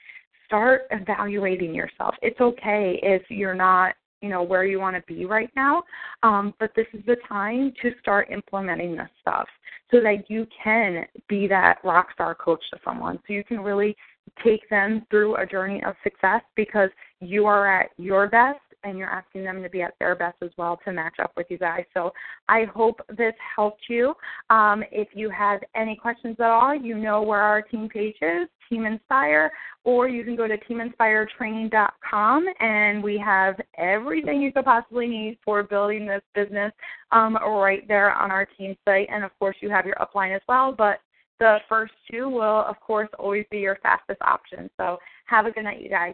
Start 0.51 0.81
evaluating 0.91 1.73
yourself. 1.73 2.13
It's 2.21 2.41
okay 2.41 2.99
if 3.01 3.21
you're 3.29 3.55
not, 3.55 3.93
you 4.21 4.27
know, 4.27 4.43
where 4.43 4.65
you 4.65 4.81
want 4.81 4.97
to 4.97 5.13
be 5.13 5.23
right 5.23 5.49
now, 5.55 5.81
um, 6.23 6.53
but 6.59 6.71
this 6.75 6.87
is 6.93 6.99
the 7.05 7.15
time 7.27 7.71
to 7.81 7.91
start 8.01 8.29
implementing 8.29 8.97
this 8.97 9.07
stuff 9.21 9.47
so 9.91 10.01
that 10.01 10.29
you 10.29 10.45
can 10.61 11.05
be 11.29 11.47
that 11.47 11.77
rock 11.85 12.09
star 12.13 12.35
coach 12.35 12.61
to 12.71 12.79
someone. 12.83 13.17
So 13.25 13.33
you 13.33 13.45
can 13.45 13.61
really 13.61 13.95
take 14.43 14.69
them 14.69 15.05
through 15.09 15.37
a 15.37 15.45
journey 15.45 15.81
of 15.85 15.95
success 16.03 16.41
because 16.57 16.89
you 17.21 17.45
are 17.45 17.81
at 17.81 17.91
your 17.97 18.27
best 18.27 18.59
and 18.83 18.97
you're 18.97 19.09
asking 19.09 19.45
them 19.45 19.63
to 19.63 19.69
be 19.69 19.81
at 19.81 19.93
their 19.99 20.15
best 20.15 20.37
as 20.41 20.49
well 20.57 20.79
to 20.83 20.91
match 20.91 21.15
up 21.21 21.31
with 21.37 21.47
you 21.49 21.57
guys. 21.57 21.85
So 21.93 22.11
I 22.49 22.65
hope 22.65 22.99
this 23.17 23.33
helped 23.55 23.83
you. 23.89 24.13
Um, 24.49 24.83
if 24.91 25.07
you 25.13 25.29
have 25.29 25.61
any 25.75 25.95
questions 25.95 26.35
at 26.39 26.49
all, 26.49 26.75
you 26.75 26.97
know 26.97 27.21
where 27.21 27.41
our 27.41 27.61
team 27.61 27.87
page 27.87 28.15
is, 28.21 28.49
Team 28.71 28.85
Inspire, 28.85 29.51
or 29.83 30.07
you 30.07 30.23
can 30.23 30.35
go 30.35 30.47
to 30.47 30.57
teaminspiretraining.com 30.57 32.45
and 32.59 33.03
we 33.03 33.17
have 33.17 33.55
everything 33.77 34.41
you 34.41 34.51
could 34.51 34.65
possibly 34.65 35.07
need 35.07 35.37
for 35.43 35.61
building 35.61 36.07
this 36.07 36.21
business 36.33 36.71
um, 37.11 37.35
right 37.35 37.87
there 37.87 38.13
on 38.13 38.31
our 38.31 38.45
team 38.57 38.75
site. 38.85 39.09
And 39.11 39.23
of 39.23 39.31
course, 39.37 39.57
you 39.59 39.69
have 39.69 39.85
your 39.85 39.95
upline 39.95 40.35
as 40.35 40.41
well, 40.47 40.73
but 40.75 40.99
the 41.39 41.57
first 41.67 41.93
two 42.09 42.29
will, 42.29 42.63
of 42.65 42.79
course, 42.79 43.09
always 43.19 43.45
be 43.49 43.57
your 43.57 43.77
fastest 43.81 44.21
option. 44.21 44.69
So 44.77 44.97
have 45.25 45.47
a 45.47 45.51
good 45.51 45.63
night, 45.63 45.81
you 45.81 45.89
guys. 45.89 46.13